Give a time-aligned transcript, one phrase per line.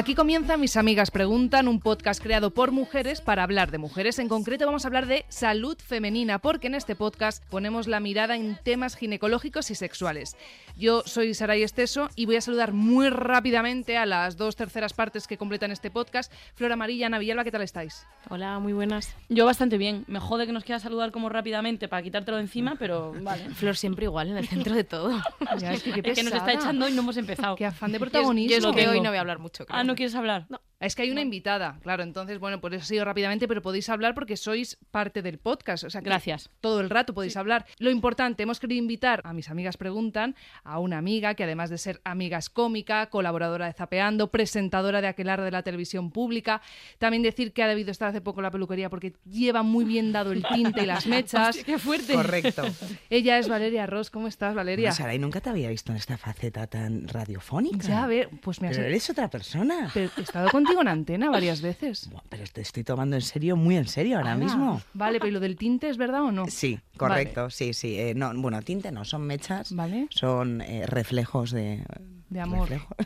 [0.00, 4.18] Aquí comienza Mis Amigas Preguntan, un podcast creado por mujeres para hablar de mujeres.
[4.18, 8.34] En concreto vamos a hablar de salud femenina, porque en este podcast ponemos la mirada
[8.34, 10.38] en temas ginecológicos y sexuales.
[10.78, 15.26] Yo soy Saray Esteso y voy a saludar muy rápidamente a las dos terceras partes
[15.26, 16.32] que completan este podcast.
[16.54, 18.06] Flor Amarilla, Ana Villalba, ¿qué tal estáis?
[18.30, 19.14] Hola, muy buenas.
[19.28, 20.04] Yo bastante bien.
[20.06, 23.50] Me jode que nos quieras saludar como rápidamente para quitártelo de encima, pero vale.
[23.50, 25.20] Flor siempre igual, en el centro de todo.
[25.58, 27.56] Ya, es que, qué Es que nos está echando y no hemos empezado.
[27.56, 28.50] Qué afán de Yo es- protagonismo.
[28.62, 29.66] Yo es que hoy no voy a hablar mucho.
[29.66, 29.76] creo.
[29.78, 30.46] Ah, ¿no quieres hablar?
[30.48, 30.60] No.
[30.80, 32.02] Es que hay una invitada, claro.
[32.02, 35.84] Entonces, bueno, por eso he sido rápidamente, pero podéis hablar porque sois parte del podcast.
[35.84, 36.48] O sea, que Gracias.
[36.60, 37.66] Todo el rato podéis hablar.
[37.78, 40.34] Lo importante, hemos querido invitar a mis amigas preguntan
[40.64, 45.08] a una amiga que además de ser amiga es cómica, colaboradora de Zapeando, presentadora de
[45.08, 46.62] Aquelarre de la televisión pública.
[46.98, 50.12] También decir que ha debido estar hace poco en la peluquería porque lleva muy bien
[50.12, 51.58] dado el tinte y las mechas.
[51.62, 52.14] ¡Qué fuerte!
[52.14, 52.62] Correcto.
[53.10, 54.08] Ella es Valeria Ross.
[54.08, 54.92] ¿Cómo estás, Valeria?
[54.92, 57.86] Sara, y nunca te había visto en esta faceta tan radiofónica.
[57.86, 58.76] Ya, a ver, pues me has...
[58.76, 59.79] Pero eres otra persona.
[59.94, 62.08] Pero he estado contigo en antena varias veces.
[62.10, 64.80] Buah, Pero te estoy tomando en serio, muy en serio ahora mismo.
[64.94, 66.46] Vale, pero ¿y lo del tinte es verdad o no?
[66.48, 67.98] Sí, correcto, sí, sí.
[67.98, 70.06] Eh, no, bueno, tinte no, son mechas, Vale.
[70.10, 71.84] son eh, reflejos de...
[72.30, 72.68] De amor.
[72.68, 72.96] Reflejos.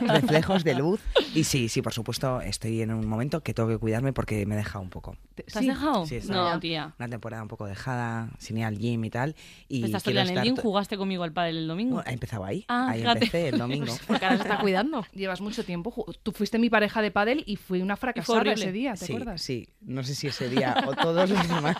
[0.06, 1.00] reflejos de luz.
[1.34, 4.54] Y sí, sí, por supuesto, estoy en un momento que tengo que cuidarme porque me
[4.54, 5.16] he dejado un poco.
[5.34, 5.68] Te- ¿Te has sí.
[5.70, 6.06] dejado?
[6.06, 6.60] Sí, no, ya.
[6.60, 6.94] tía.
[6.98, 9.34] Una temporada un poco dejada, sin ir al gym y tal.
[9.68, 11.94] Y Estás quiero todavía en el gym, jugaste conmigo al pádel el domingo.
[11.96, 12.64] Bueno, he empezado ahí.
[12.68, 13.18] Ah, ahí fíjate.
[13.24, 13.94] empecé el domingo.
[14.06, 15.06] Porque ahora se está cuidando.
[15.14, 16.06] Llevas mucho tiempo.
[16.22, 19.40] Tú fuiste mi pareja de pádel y fui una fracasada ese día, ¿te sí, acuerdas?
[19.40, 21.76] Sí, no sé si ese día o todos los demás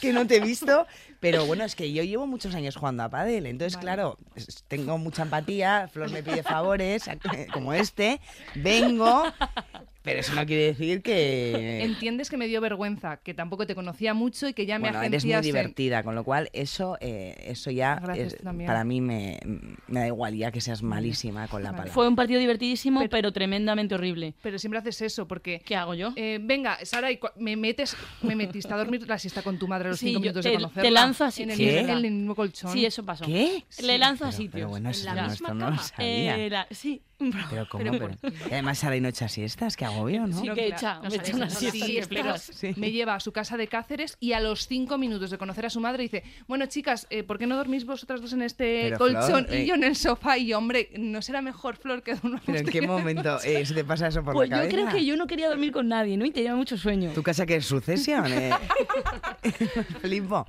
[0.00, 0.86] que no te he visto,
[1.20, 3.84] pero bueno, es que yo llevo muchos años jugando a pádel, entonces Vale.
[3.84, 4.18] claro,
[4.68, 7.04] tengo mucha empatía, Flor me pide favores,
[7.52, 8.20] como este,
[8.54, 9.24] vengo,
[10.02, 11.82] pero eso no quiere decir que...
[11.84, 15.02] Entiendes que me dio vergüenza, que tampoco te conocía mucho y que ya me Bueno,
[15.02, 19.00] eres muy agencias en- divertida, con lo cual eso, eh, eso ya es- para mí
[19.00, 19.38] me,
[19.88, 21.76] me da igual ya que seas malísima con la Vale.
[21.78, 21.92] palabra.
[21.94, 24.34] Fue un partido divertidísimo, Pero- pero, tremendamente horrible.
[24.42, 25.60] Pero siempre haces eso, porque...
[25.64, 26.12] ¿Qué hago yo?
[26.16, 29.88] eh, venga, Sara, y me metes, me metiste a dormir la siesta con tu madre
[29.88, 30.90] a los Sí, cinco yo minutos te- de te conocerla.
[30.90, 32.72] lanzo así, en en el mismo colchón.
[32.72, 33.24] Sí, eso pasó.
[33.26, 33.64] ¿Qué?
[33.82, 34.52] Le lanzo a Pero- sitios.
[34.54, 36.38] Pero bueno, ¿En eso la no, misma esto no lo sabía.
[36.38, 37.02] Eh, la- sí.
[37.18, 37.84] Pero ¿cómo?
[37.84, 40.40] Pero Pero- y además Sara y no echa siestas, qué agobio, ¿no?
[40.40, 41.96] Sí que echa, me echa sabéis, una no siesta, sabéis.
[41.98, 42.42] ni flipas.
[42.54, 42.72] Sí.
[42.76, 45.70] Me lleva a su casa de Cáceres y a los cinco minutos de conocer a
[45.70, 48.98] su madre dice, bueno chicas, eh, ¿por qué no dormís vosotras dos en este Pero,
[48.98, 50.38] colchón Flor, y eh, yo en el sofá?
[50.38, 53.74] Y yo, hombre, ¿no será mejor Flor que durmamos ¿Pero en qué momento eh, se
[53.74, 54.76] te pasa eso por Pues la yo cabeza?
[54.76, 56.24] creo que yo no quería dormir con nadie, ¿no?
[56.24, 57.10] Y tenía mucho sueño.
[57.12, 58.26] ¿Tu casa que es sucesión?
[58.32, 58.50] Eh?
[60.00, 60.46] Flipo.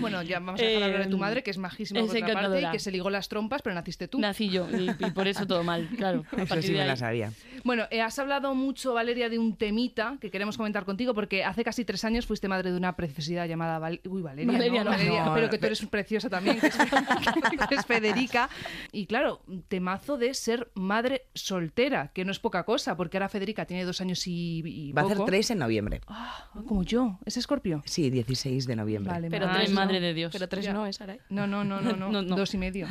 [0.00, 2.16] Bueno, ya vamos a dejar hablar de tu Eh, madre, que es majísima es por
[2.16, 4.18] otra parte, y que se ligó las trompas, pero naciste tú.
[4.20, 6.24] Nací yo y, y por eso todo mal, claro.
[6.32, 6.88] A Eso partir sí de me ahí.
[6.88, 7.32] la sabía.
[7.64, 11.64] Bueno, eh, has hablado mucho, Valeria, de un temita que queremos comentar contigo, porque hace
[11.64, 14.96] casi tres años fuiste madre de una preciosidad llamada Val- Uy, Valeria, Valeria, no, no.
[14.96, 16.76] Valeria, No, pero que tú eres preciosa también, que es,
[17.68, 18.48] que es Federica.
[18.92, 23.64] Y claro, temazo de ser madre soltera, que no es poca cosa, porque ahora Federica
[23.66, 25.26] tiene dos años y, y Va a hacer poco.
[25.30, 26.00] tres en noviembre.
[26.08, 27.82] Ah, como yo, ¿es Escorpio?
[27.86, 29.12] Sí, 16 de noviembre.
[29.12, 29.76] Vale, Pero Ay, tres ¿no?
[29.76, 30.32] madre de Dios.
[30.32, 30.72] Pero tres Ya.
[30.72, 31.18] no, es Aray.
[31.30, 32.36] No, no, no, no, no, No, no.
[32.36, 32.86] dos y medio.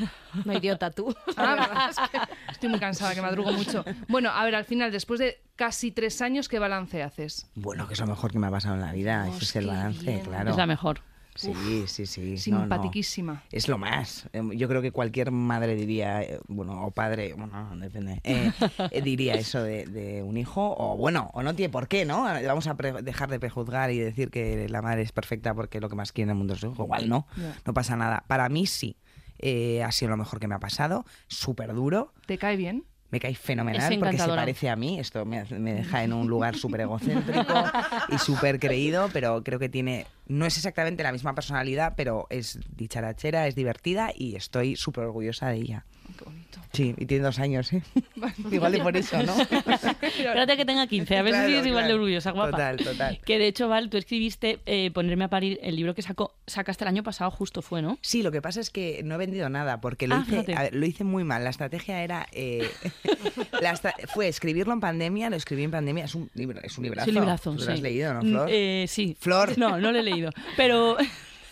[0.46, 1.14] No idiota tú.
[1.38, 2.20] Ah, es que
[2.52, 3.84] estoy muy cansada, que madrugo mucho.
[4.08, 7.48] Bueno, a ver, al final, después de casi tres años, ¿qué balance haces?
[7.56, 9.28] Bueno, que es lo mejor que me ha pasado en la vida.
[9.28, 10.20] Ese es el balance, bien.
[10.20, 10.52] claro.
[10.52, 11.00] Es la mejor.
[11.34, 12.22] Sí, sí, sí.
[12.52, 12.62] no, no.
[12.66, 13.44] Simpatiquísima.
[13.52, 14.30] Es lo más.
[14.32, 18.52] Em, Yo creo que cualquier madre diría, eh, bueno, o padre, bueno, depende, eh,
[18.92, 22.24] eh, diría eso de, de un hijo, o bueno, o no tiene por qué, ¿no?
[22.24, 25.90] Vamos a pre- dejar de prejuzgar y decir que la madre es perfecta porque lo
[25.90, 26.84] que más quiere en el mundo es su hijo.
[26.84, 27.26] Igual no,
[27.66, 28.24] no pasa nada.
[28.28, 28.98] Para mí sí.
[29.40, 32.86] Eh, ha sido lo mejor que me ha pasado, súper duro, ¿Te cae bien?
[33.16, 35.00] Me cae fenomenal porque se parece a mí.
[35.00, 37.54] Esto me deja en un lugar súper egocéntrico
[38.10, 40.06] y súper creído, pero creo que tiene.
[40.28, 45.48] No es exactamente la misma personalidad, pero es dicharachera, es divertida y estoy súper orgullosa
[45.48, 45.86] de ella.
[46.18, 46.60] Qué bonito.
[46.74, 47.82] Sí, y tiene dos años, ¿eh?
[48.52, 49.34] Igual de por eso, ¿no?
[50.02, 52.52] Espérate que tenga 15, a ver Claro, si es igual de orgullosa, guapa.
[52.52, 53.20] Total, total.
[53.26, 56.84] Que de hecho, Val, tú escribiste eh, Ponerme a parir, el libro que sacó, sacaste
[56.84, 57.98] el año pasado, justo fue, ¿no?
[58.02, 60.70] Sí, lo que pasa es que no he vendido nada porque lo, Ah, hice, a
[60.72, 61.44] lo hice muy mal.
[61.44, 62.28] La estrategia era.
[62.34, 62.70] eh,
[63.62, 63.76] la
[64.14, 66.06] fue escribirlo en pandemia, lo escribí en pandemia.
[66.06, 67.10] Es un libro, es un librazo.
[67.10, 67.66] Es un librazo, ¿Tú sí.
[67.68, 68.50] lo has leído, no, Mm, Flor?
[68.52, 69.16] eh, sí.
[69.20, 69.58] Flor.
[69.58, 70.32] No, no lo he leído.
[70.58, 70.98] Pero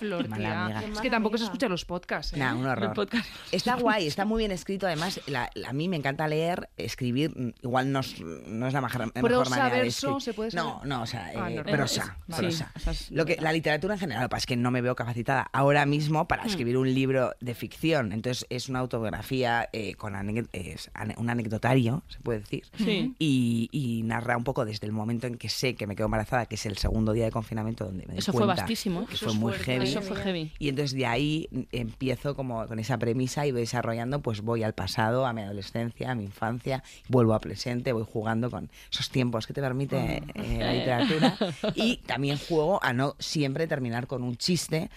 [0.04, 0.66] Flor, Mala tía.
[0.66, 0.84] amiga.
[0.94, 1.52] Es que tampoco se amiga.
[1.54, 2.34] escuchan los podcasts.
[2.34, 2.38] ¿eh?
[2.40, 2.84] Nah, un horror.
[2.86, 3.28] el podcast.
[3.52, 4.86] Está guay, está muy bien escrito.
[4.88, 7.32] Además, la- la- a mí me encanta leer, escribir.
[7.36, 10.22] mm, Igual no es, no es la mejor, la mejor Prosa, manera de verso, escribir.
[10.22, 10.88] ¿se puede No, saber?
[10.88, 12.18] no, o sea, Ah, eh, no, prosa.
[12.28, 12.72] es- prosa.
[12.76, 14.56] sí, o sea, es Lo que, la literatura en general, lo que pasa es que
[14.58, 16.28] no me veo capacitada ahora mismo Hmm.
[16.28, 18.12] para escribir un libro de ficción.
[18.12, 20.14] Entonces, es una autobiografía eh, con
[20.54, 22.66] es un anecdotario, se puede decir.
[22.78, 23.16] Sí.
[23.20, 26.46] Y, y narra un poco desde el momento en que sé que me quedo embarazada,
[26.46, 29.06] que es el segundo día de confinamiento donde me di Eso fue vastísimo.
[29.06, 29.66] que Eso fue muy fuerte.
[29.66, 29.88] heavy.
[30.00, 30.52] Eso fue heavy.
[30.60, 34.74] Y entonces de ahí empiezo como con esa premisa y voy desarrollando, pues voy al
[34.74, 39.48] pasado, a mi adolescencia, a mi infancia, vuelvo a presente, voy jugando con esos tiempos
[39.48, 40.74] que te permite eh, la
[41.08, 41.38] literatura.
[41.76, 44.90] Y también juego a no siempre terminar con un chiste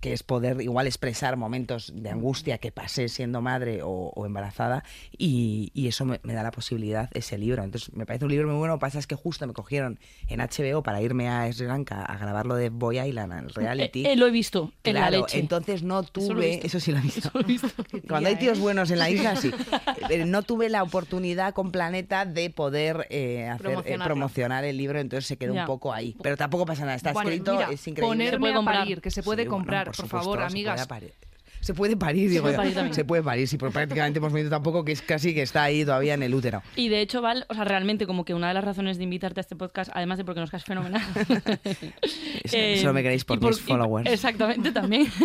[0.00, 4.82] que es poder igual expresar momentos de angustia que pasé siendo madre o, o embarazada
[5.16, 7.62] y, y eso me, me da la posibilidad, ese libro.
[7.62, 9.98] Entonces me parece un libro muy bueno, lo que pasa es que justo me cogieron
[10.28, 14.06] en HBO para irme a Sri Lanka a grabarlo de Boy Island, el reality.
[14.06, 15.38] Eh, eh, lo he visto en la Claro, leche.
[15.38, 17.20] entonces no lo tuve, eso sí lo he visto.
[17.28, 17.68] Eso lo he visto.
[18.08, 19.50] Cuando hay tíos buenos en la isla, sí.
[20.08, 24.98] Pero no tuve la oportunidad con Planeta de poder eh, hacer, eh, promocionar el libro,
[24.98, 25.60] entonces se quedó Ya.
[25.62, 26.16] un poco ahí.
[26.22, 28.00] Pero tampoco pasa nada, está Bueno, escrito, mira, es increíble.
[28.00, 28.76] Se Ponerme puede a comprar.
[28.78, 29.64] parir, que se puede Sí, bueno,
[29.96, 31.29] por, supuesto, favor,
[31.60, 32.00] se puede parir.
[32.00, 32.56] Se puede parir, digo puede yo.
[32.58, 32.94] parir también.
[32.94, 35.84] Se puede parir, sí, pero prácticamente hemos venido tampoco que es casi que está ahí
[35.84, 36.62] todavía en el útero.
[36.76, 39.40] Y de hecho, Val, o sea, realmente como que una de las razones de invitarte
[39.40, 41.02] a este podcast, además de porque nos caes fenomenal.
[42.52, 44.10] eh, Solo me queréis por y mis y- followers.
[44.10, 45.06] exactamente, también.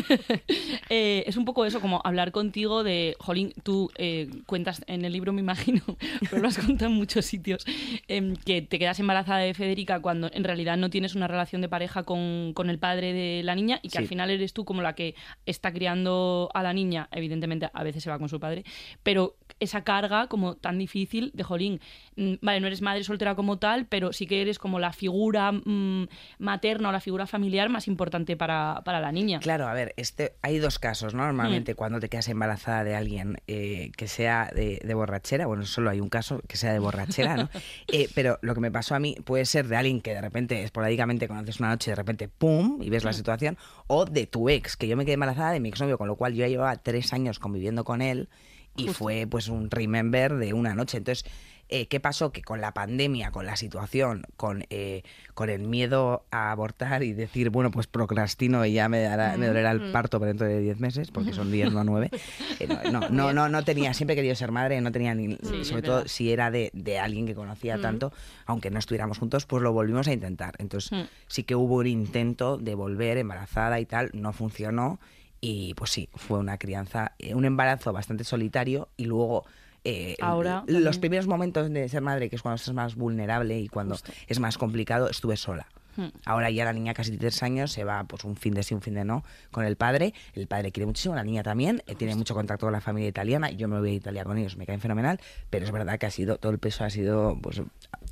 [0.90, 5.14] Eh, es un poco eso, como hablar contigo de, Jolín, tú eh, cuentas en el
[5.14, 5.82] libro, me imagino,
[6.30, 7.66] pero lo has contado en muchos sitios,
[8.08, 11.70] em, que te quedas embarazada de Federica cuando en realidad no tienes una relación de
[11.70, 14.84] pareja con, con el padre de la niña y que al final eres tú como
[14.84, 15.16] la que
[15.48, 18.64] está criando a la niña, evidentemente a veces se va con su padre,
[19.04, 21.80] pero esa carga como tan difícil de Jolín,
[22.18, 25.52] mm, vale, no eres madre soltera como tal, pero sí que eres como la figura
[25.54, 26.08] mm,
[26.40, 29.40] materna o la figura familiar más importante para, para la niña.
[29.40, 31.24] Claro, a ver, este, hay dos casos, ¿no?
[31.26, 31.76] Normalmente Mm.
[31.76, 36.02] cuando te quedas embarazada de alguien eh, que sea de, de borrachera, bueno, solo hay
[36.02, 37.50] un caso que sea de borrachera, ¿no?
[37.88, 40.64] Eh, pero lo que me pasó a mí puede ser de alguien que de repente,
[40.64, 42.82] esporádicamente conoces una noche y de repente, ¡pum!
[42.82, 43.08] y ves Mm.
[43.08, 46.08] la situación, o de tu ex, que yo me quedé embarazada de mi exnovio, con
[46.08, 48.28] lo cual yo ya llevaba tres años conviviendo con él
[48.76, 50.98] y fue pues un remember de una noche.
[50.98, 51.26] Entonces,
[51.68, 52.32] eh, ¿qué pasó?
[52.32, 55.02] Que con la pandemia, con la situación, con, eh,
[55.34, 59.48] con el miedo a abortar y decir, bueno, pues procrastino y ya me, dará, me
[59.48, 62.12] dolerá el parto por dentro de 10 meses, porque son 10, no 9.
[62.92, 65.82] no, no, no, no tenía, siempre he querido ser madre, no tenía ni, Sí, sobre
[65.82, 68.14] todo si era de, de alguien que conocía tanto,
[68.46, 70.54] aunque no estuviéramos juntos, pues lo volvimos a intentar.
[70.60, 71.04] Entonces, Mm.
[71.28, 75.00] sí que hubo un intento de volver embarazada y tal, no funcionó.
[75.48, 79.46] Y pues sí, fue una crianza, eh, un embarazo bastante solitario y luego
[79.84, 81.00] eh, Ahora los también.
[81.02, 84.12] primeros momentos de ser madre, que es cuando estás más vulnerable y cuando Justo.
[84.26, 85.68] es más complicado, estuve sola.
[85.98, 86.08] Hmm.
[86.26, 88.82] Ahora ya la niña casi tres años se va pues un fin de sí, un
[88.82, 90.16] fin de no con el padre.
[90.34, 93.52] El padre quiere muchísimo, la niña también, eh, tiene mucho contacto con la familia italiana.
[93.52, 95.20] Yo me voy a Italia con ellos, me caen fenomenal,
[95.52, 97.62] pero es verdad que ha sido todo el peso ha sido pues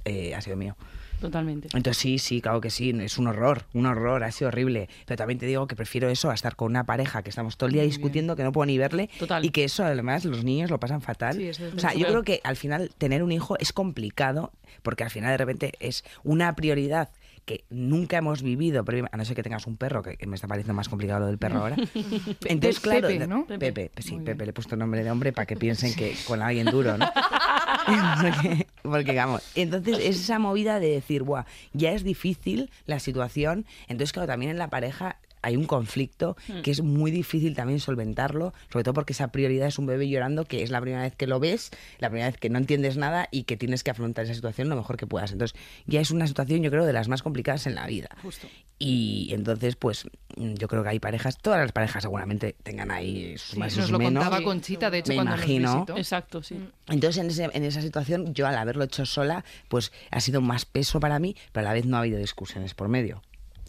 [0.05, 0.77] eh, ha sido mío.
[1.23, 1.69] Totalmente.
[1.73, 4.89] Entonces sí, sí, claro que sí, es un horror, un horror, ha sido horrible.
[5.05, 7.67] Pero también te digo que prefiero eso a estar con una pareja que estamos todo
[7.67, 9.09] el día discutiendo, que no puedo ni verle.
[9.17, 9.45] Total.
[9.45, 11.37] Y que eso además los niños lo pasan fatal.
[11.37, 14.51] Sí, eso es o sea, yo creo que al final tener un hijo es complicado
[14.81, 17.09] porque al final de repente es una prioridad
[17.45, 20.73] que nunca hemos vivido, a no ser que tengas un perro, que me está pareciendo
[20.73, 21.75] más complicado lo del perro ahora.
[22.45, 23.45] Entonces, Pepe, claro, ¿no?
[23.45, 26.41] Pepe, sí, Muy Pepe, le he puesto nombre de hombre para que piensen que con
[26.41, 27.05] alguien duro, ¿no?
[27.85, 33.65] porque, porque, vamos, entonces es esa movida de decir, Buah, ya es difícil la situación,
[33.87, 38.53] entonces claro, también en la pareja hay un conflicto que es muy difícil también solventarlo,
[38.71, 41.27] sobre todo porque esa prioridad es un bebé llorando, que es la primera vez que
[41.27, 41.69] lo ves,
[41.99, 44.75] la primera vez que no entiendes nada y que tienes que afrontar esa situación lo
[44.75, 45.31] mejor que puedas.
[45.31, 48.09] Entonces ya es una situación yo creo de las más complicadas en la vida.
[48.23, 48.47] Justo.
[48.79, 53.37] Y entonces, pues mm, yo creo que hay parejas, todas las parejas seguramente tengan ahí
[53.37, 54.23] sus Sí, más nos sus lo menos.
[54.23, 55.85] contaba Conchita, de hecho, Me cuando imagino.
[55.87, 55.97] nos.
[55.97, 56.57] Exacto, sí.
[56.89, 60.65] Entonces, en, ese- en esa situación, yo al haberlo hecho sola, pues ha sido más
[60.65, 63.21] peso para mí, pero a la vez no ha habido discusiones por medio.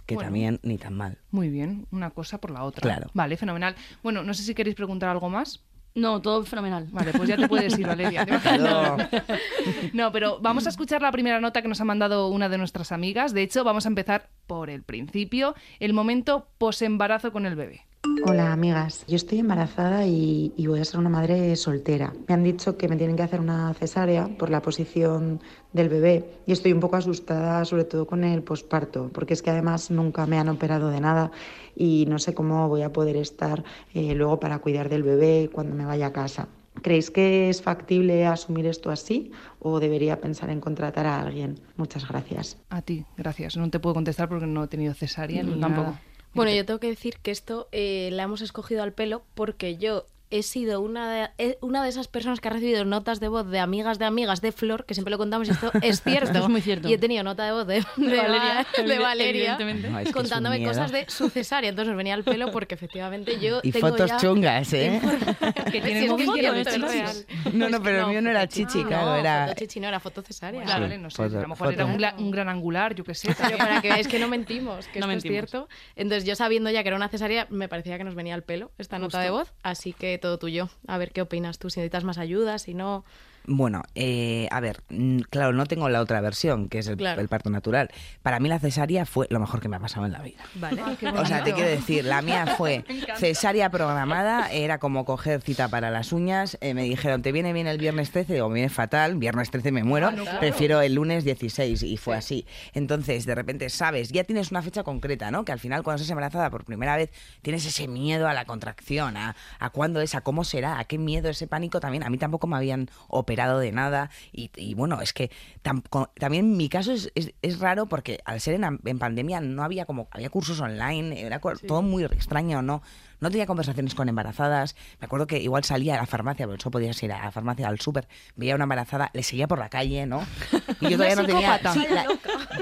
[0.06, 0.26] Que Bueno.
[0.28, 1.18] también ni tan mal.
[1.30, 2.82] Muy bien, una cosa por la otra.
[2.82, 3.10] Claro.
[3.14, 3.74] Vale, fenomenal.
[4.02, 5.62] Bueno, no sé si queréis preguntar algo más.
[5.96, 6.88] No, todo fenomenal.
[6.90, 8.26] Vale, pues ya te puedes ir, Valeria.
[8.26, 8.96] Claro.
[9.92, 12.90] No, pero vamos a escuchar la primera nota que nos ha mandado una de nuestras
[12.90, 13.32] amigas.
[13.32, 17.86] De hecho, vamos a empezar por el principio, el momento posembarazo con el bebé.
[18.22, 22.12] Hola amigas, yo estoy embarazada y, y voy a ser una madre soltera.
[22.28, 25.40] Me han dicho que me tienen que hacer una cesárea por la posición
[25.72, 29.50] del bebé y estoy un poco asustada sobre todo con el posparto porque es que
[29.50, 31.30] además nunca me han operado de nada
[31.74, 35.74] y no sé cómo voy a poder estar eh, luego para cuidar del bebé cuando
[35.74, 36.48] me vaya a casa.
[36.82, 41.60] ¿Creéis que es factible asumir esto así o debería pensar en contratar a alguien?
[41.76, 42.58] Muchas gracias.
[42.68, 43.56] A ti, gracias.
[43.56, 45.82] No te puedo contestar porque no he tenido cesárea ni tampoco.
[45.82, 46.02] nada.
[46.34, 50.06] Bueno, yo tengo que decir que esto eh, la hemos escogido al pelo porque yo
[50.38, 53.58] he sido una de, una de esas personas que ha recibido notas de voz de
[53.60, 56.38] amigas de amigas de Flor, que siempre lo contamos y esto es cierto.
[56.38, 56.88] Es muy cierto.
[56.88, 59.88] Y he tenido nota de voz de, de Valeria, Va- de Valeria evidentemente.
[59.90, 61.70] No, es que es un contándome cosas de su cesárea.
[61.70, 65.00] Entonces nos venía al pelo porque efectivamente yo Y tengo fotos ya chungas, ¿eh?
[65.70, 66.90] Que tiene Sí, es móvil que lleno de es chichis.
[66.90, 67.16] real.
[67.52, 70.00] No, no, pero el mío no era chichi, no, claro, era- foto chichi no, era
[70.00, 70.62] foto cesárea.
[70.64, 73.14] Claro, Sí, no sé, foto- a lo mejor era un, un gran angular, yo qué
[73.14, 73.34] sé.
[73.40, 75.44] Pero para que veáis que no mentimos, que No esto mentimos.
[75.44, 75.68] es cierto.
[75.96, 78.70] Entonces, yo sabiendo ya que era una cesárea, me parecía que nos venía al pelo
[78.78, 79.52] esta nota de voz.
[79.62, 80.70] Así que todo tuyo.
[80.86, 83.04] A ver qué opinas tú, si necesitas más ayuda, si no.
[83.46, 84.82] Bueno, eh, a ver,
[85.28, 87.20] claro, no tengo la otra versión, que es el, Claro.
[87.20, 87.90] el parto natural.
[88.22, 90.38] Para mí la cesárea fue lo mejor que me ha pasado en la vida.
[90.54, 90.82] Vale.
[91.14, 92.84] O sea, te quiero decir, la mía fue
[93.16, 96.56] cesárea programada, era como coger cita para las uñas.
[96.62, 98.40] eh, me dijeron, ¿te viene bien el viernes 13?
[98.40, 100.10] O me viene fatal, viernes 13 me muero,
[100.40, 101.82] prefiero el lunes 16.
[101.82, 102.46] Y fue así.
[102.72, 105.44] Entonces, de repente, sabes, ya tienes una fecha concreta, ¿no?
[105.44, 107.10] Que al final, cuando estás embarazada por primera vez,
[107.42, 110.96] tienes ese miedo a la contracción, a, a cuándo es, a cómo será, a qué
[110.96, 112.04] miedo, ese pánico también.
[112.04, 114.10] A mí tampoco me habían operado de nada.
[114.32, 115.30] Y, y bueno, es que
[115.62, 119.62] tam- co- también mi caso es, es- es raro porque al ser en, pandemia no
[119.62, 122.82] había como, había cursos online, era todo muy extraño, ¿no?
[123.24, 124.76] No tenía conversaciones con embarazadas.
[125.00, 127.66] Me acuerdo que igual salía a la farmacia, pero eso podías ir a la farmacia,
[127.68, 130.20] al súper, veía a una embarazada, le seguía por la calle, ¿no?
[130.80, 131.58] Y yo todavía no tenía.
[131.72, 132.06] sí, la-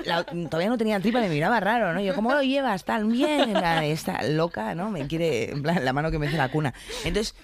[0.04, 2.00] la- todavía no tenía tripa, me miraba raro, ¿no?
[2.00, 2.84] Yo, ¿cómo lo llevas?
[2.84, 3.40] Tan bien.
[3.40, 4.90] En plan, Está loca, ¿no?
[4.90, 6.72] Me quiere, en plan, la mano que me hace la cuna.
[7.04, 7.34] Entonces,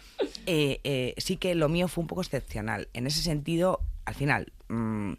[0.46, 2.88] eh, eh, sí que lo mío fue un poco excepcional.
[2.94, 4.52] En ese sentido, al final.
[4.68, 5.14] mm,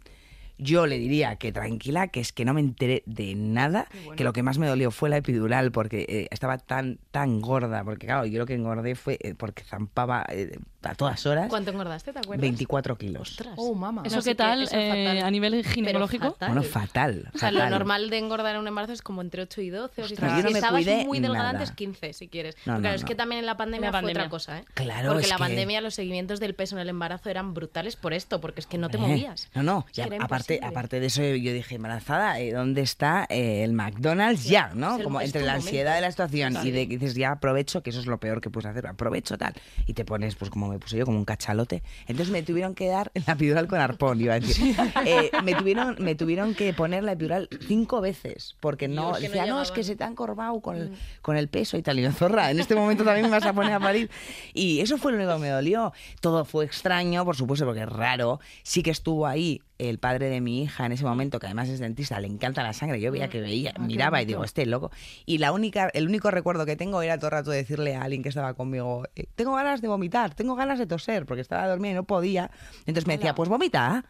[0.60, 4.32] yo le diría que tranquila, que es que no me enteré de nada, que lo
[4.32, 8.26] que más me dolió fue la epidural porque eh, estaba tan tan gorda, porque claro,
[8.26, 12.18] yo lo que engordé fue eh, porque zampaba eh, a todas horas ¿Cuánto engordaste, te
[12.20, 12.40] acuerdas?
[12.40, 13.30] 24 kilos.
[13.30, 13.54] Ostras.
[13.56, 14.02] Oh, mamá.
[14.04, 16.32] ¿Eso No, qué que tal eso eh, a nivel ginecológico?
[16.32, 16.48] fatal.
[16.48, 17.30] Bueno, fatal.
[17.34, 20.02] O sea, lo normal de engordar en un embarazo es como entre 8 y 12.
[20.02, 21.58] O si, si yo no me estabas muy delgada nada.
[21.60, 22.56] antes, 15, si quieres.
[22.64, 24.22] No, claro, no, es que también en la pandemia, La fue pandemia.
[24.22, 24.64] otra cosa, ¿eh?
[24.74, 27.96] Claro, Porque es la que- pandemia, los seguimientos del peso en el embarazo eran brutales
[27.96, 29.48] por esto, porque es que no te Eh, movías.
[29.54, 29.84] No, no.
[29.90, 30.66] Es y que a- era aparte, imposible.
[30.66, 34.70] aparte de eso, yo dije, embarazada, eh, ¿dónde está eh, el McDonald's ya?
[34.74, 34.98] ¿no?
[35.02, 38.00] Como entre la ansiedad de la situación y de que dices, ya aprovecho, que eso
[38.00, 39.52] es lo peor que puedes hacer, aprovecho tal.
[39.86, 41.82] Y te pones, pues como me puse yo, como un cachalote.
[42.06, 44.76] Entonces me tuvieron que dar la epidural con arpón, iba a decir.
[45.06, 49.62] Eh, me, tuvieron, me tuvieron que poner la epidural cinco veces, porque no, decía, no,
[49.62, 49.74] es llegaban".
[49.74, 51.98] que se te han corvado con el, con el peso y tal.
[51.98, 54.10] Y yo, zorra, en este momento también me vas a poner a parir.
[54.52, 55.92] Y eso fue lo único que me dolió.
[56.20, 58.40] Todo fue extraño, por supuesto, porque es raro.
[58.62, 61.78] Sí que estuvo ahí el padre de mi hija en ese momento, que además es
[61.78, 63.00] dentista, le encanta la sangre.
[63.00, 64.90] Yo veía que veía, miraba y digo, este loco.
[65.26, 68.22] Y la única, el único recuerdo que tengo era todo el rato decirle a alguien
[68.22, 71.92] que estaba conmigo, eh, tengo ganas de vomitar, tengo ganas de toser, porque estaba dormida
[71.92, 72.50] y no podía.
[72.80, 74.04] Entonces me decía, pues vomita.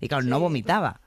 [0.00, 1.00] Y claro, no vomitaba.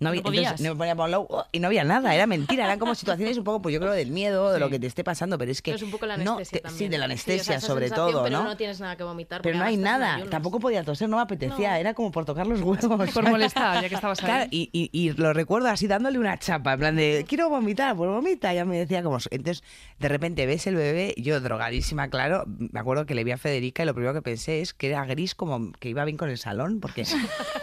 [0.00, 2.26] No, había, No entonces no me ponía por lado, oh, y no había nada, era
[2.26, 4.86] mentira, eran como situaciones un poco, pues yo creo, del miedo, de lo que te
[4.86, 5.72] esté pasando, pero es que...
[5.72, 6.78] Pero es un poco la no, anestesia te- también.
[6.78, 8.44] Sí, de la Sí, o anestesia sea, sobre todo, pero ¿no?
[8.44, 9.42] no tienes nada que vomitar.
[9.42, 11.76] Pero no hay nada, tampoco podía toser, no me apetecía, No.
[11.76, 13.10] era como por tocar los huevos.
[13.12, 14.24] Por molestar, ya que estabas ahí.
[14.26, 17.96] Claro, y, y- y lo recuerdo así dándole una chapa, en plan de, quiero vomitar,
[17.96, 18.52] pues vomita.
[18.54, 19.18] Ya me decía como...
[19.30, 19.64] Entonces,
[19.98, 23.82] de repente ves el bebé, yo drogadísima, claro, me acuerdo que le vi a Federica
[23.82, 26.38] y lo primero que pensé es que era gris como que iba bien con el
[26.38, 27.04] salón, porque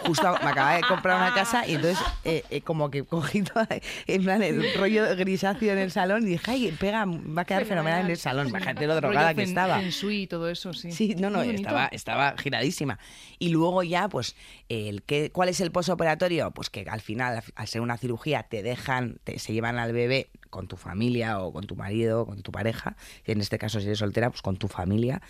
[0.04, 3.68] justo me acababa de comprar una casa y entonces eh, eh, como que cogí toda-
[4.06, 7.64] en plan el rollo grisáceo en el salón y dije, ay, pega, va a quedar
[7.64, 9.80] fenomenal en el salón, imagínate lo drogada que estaba.
[10.22, 10.92] y todo eso, sí.
[10.92, 12.98] Sí, no, no, estaba, estaba giradísima.
[13.38, 14.34] Y luego ya, pues,
[14.68, 16.50] el que, ¿cuál es el posoperatorio?
[16.50, 20.28] Pues que al final, al ser una cirugía, te dejan, te- se llevan al bebé
[20.56, 22.96] con tu familia o con tu marido o con tu pareja.
[23.26, 25.20] Y en este caso, si eres soltera, pues con tu familia.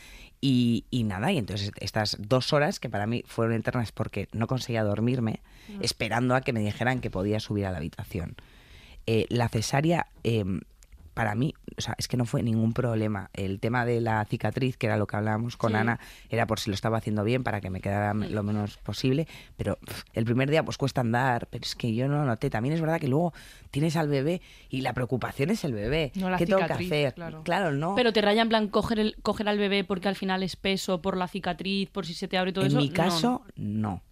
[0.41, 4.47] Y, y nada, y entonces estas dos horas que para mí fueron eternas porque no
[4.47, 5.41] conseguía dormirme,
[5.81, 8.37] esperando a que me dijeran que podía subir a la habitación.
[9.07, 10.45] Eh, la cesárea, eh,
[11.17, 13.31] para mí, o sea, es que no fue ningún problema.
[13.33, 15.79] El tema de la cicatriz, que era lo que hablábamos con Sí.
[15.79, 19.27] Ana, era por si lo estaba haciendo bien para que me quedara lo menos posible.
[19.57, 19.79] Pero
[20.13, 22.51] el primer día, pues cuesta andar, pero es que yo no lo noté.
[22.51, 23.33] También es verdad que luego
[23.71, 26.13] tienes al bebé y la preocupación es el bebé.
[26.17, 27.15] No la ¿Qué tengo que hacer?
[27.45, 27.73] claro.
[27.73, 27.95] no.
[27.95, 31.01] Pero te raya en plan coger, el, coger al bebé porque al final es peso,
[31.01, 32.79] por la cicatriz, por si se te abre todo en eso.
[32.79, 33.81] mi No, caso, no.
[33.81, 34.03] no.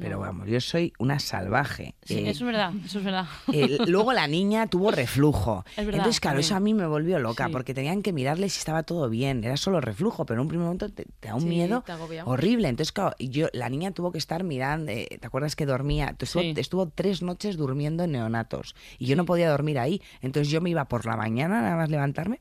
[0.00, 1.94] Pero vamos, yo soy una salvaje.
[2.02, 3.26] Sí, Eh, eso es verdad, eso es verdad.
[3.52, 5.64] Eh, luego la niña tuvo reflujo.
[5.76, 6.46] Es verdad, Entonces, claro, también.
[6.46, 7.52] eso a mí me volvió loca, Sí.
[7.52, 9.42] porque tenían que mirarle si estaba todo bien.
[9.44, 11.84] Era solo reflujo, pero en un primer momento te, te da un Sí, miedo
[12.24, 12.68] horrible.
[12.68, 14.90] Entonces, claro, yo, la niña tuvo que estar mirando.
[14.92, 16.14] eh, ¿Te acuerdas que dormía?
[16.18, 16.54] Estuvo, Sí.
[16.56, 18.74] estuvo tres noches durmiendo en neonatos.
[18.98, 20.00] Y yo no podía dormir ahí.
[20.20, 22.40] Entonces yo me iba por la mañana, nada más levantarme.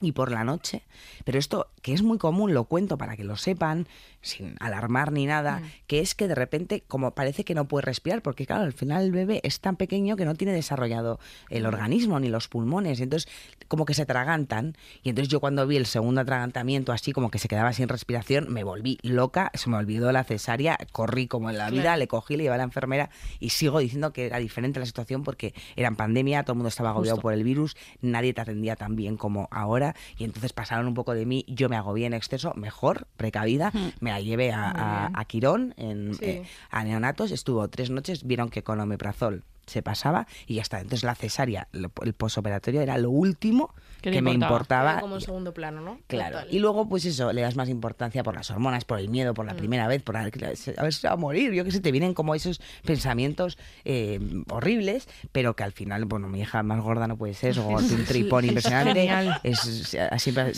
[0.00, 0.82] Y por la noche.
[1.24, 3.86] Pero esto, que es muy común, lo cuento para que lo sepan,
[4.20, 8.22] sin alarmar ni nada, que es que de repente, como parece que no puede respirar,
[8.22, 11.18] porque claro, al final el bebé es tan pequeño que no tiene desarrollado
[11.50, 13.30] el organismo ni los pulmones, entonces
[13.68, 14.76] como que se atragantan.
[15.02, 18.52] Y entonces yo cuando vi el segundo atragantamiento, así como que se quedaba sin respiración,
[18.52, 22.36] me volví loca, se me olvidó la cesárea, corrí como en la vida, le cogí,
[22.36, 25.88] le llevé a la enfermera y sigo diciendo que era diferente la situación porque era
[25.88, 27.22] en pandemia, todo el mundo estaba agobiado Justo.
[27.22, 29.87] por el virus, nadie te atendía tan bien como ahora
[30.18, 34.10] y entonces pasaron un poco de mí, yo me agobié en exceso, mejor, precavida, me
[34.10, 36.24] la llevé a, a- a Quirón, en, Sí.
[36.24, 40.78] eh, a neonatos, estuvo tres noches, vieron que con omeprazol se pasaba y ya está.
[40.80, 45.00] Entonces la cesárea, el posoperatorio era lo último Que me importaba.
[45.00, 45.98] como en segundo plano, ¿no?
[46.06, 46.38] Claro.
[46.38, 46.54] Total.
[46.54, 49.44] Y luego, pues eso, le das más importancia por las hormonas, por el miedo, por
[49.44, 49.48] Mm.
[49.48, 51.52] la primera vez, por a ver, a ver si se va a morir.
[51.52, 56.28] Yo que sé, te vienen como esos pensamientos eh, horribles, pero que al final, bueno,
[56.28, 59.08] mi hija más gorda no puede ser, es un tripón impresionante.
[59.42, 60.52] Es, ha- siempre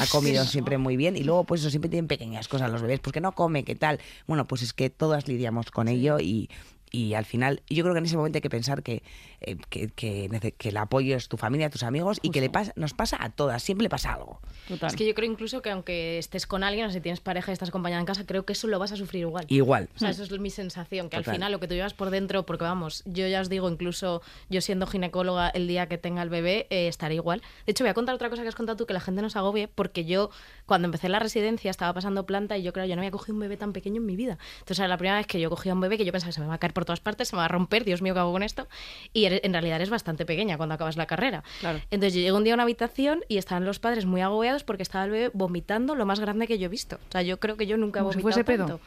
[0.00, 1.16] ha comido siempre muy bien.
[1.16, 3.74] Y luego, pues eso, siempre tienen pequeñas cosas los bebés, pues que no come, qué
[3.74, 3.98] tal.
[4.26, 6.48] Bueno, pues es que todas lidiamos con ello y.
[6.90, 9.02] Y al final, yo creo que en ese momento hay que pensar que,
[9.40, 12.94] eh, que, que el apoyo es tu familia, tus amigos y que le pasa, nos
[12.94, 14.40] pasa a todas, siempre le pasa algo.
[14.68, 14.90] Total.
[14.90, 17.54] Es que yo creo incluso que aunque estés con alguien o si tienes pareja y
[17.54, 19.46] estás acompañada en casa, creo que eso lo vas a sufrir igual.
[19.48, 19.88] Igual.
[19.96, 21.30] O sea, eso es mi sensación, que Total.
[21.30, 24.22] al final lo que tú llevas por dentro, porque vamos, yo ya os digo, incluso
[24.48, 27.42] yo siendo ginecóloga el día que tenga el bebé, eh, estaré igual.
[27.66, 29.30] De hecho, voy a contar otra cosa que has contado tú, que la gente no
[29.30, 30.30] se agobie, porque yo
[30.70, 33.40] cuando empecé la residencia estaba pasando planta y yo creo, yo no había cogido un
[33.40, 34.38] bebé tan pequeño en mi vida.
[34.60, 36.40] Entonces era la primera vez que yo cogía un bebé que yo pensaba que se
[36.40, 38.20] me va a caer por todas partes, se me va a romper, Dios mío, ¿qué
[38.20, 38.68] hago con esto?
[39.12, 41.42] Y eres- en realidad eres bastante pequeña cuando acabas la carrera.
[41.58, 41.80] Claro.
[41.90, 44.84] Entonces yo llego un día a una habitación y estaban los padres muy agobiados porque
[44.84, 46.96] estaba el bebé vomitando lo más grande que yo he visto.
[47.08, 48.80] O sea, yo creo que yo nunca he si vomitado pedo.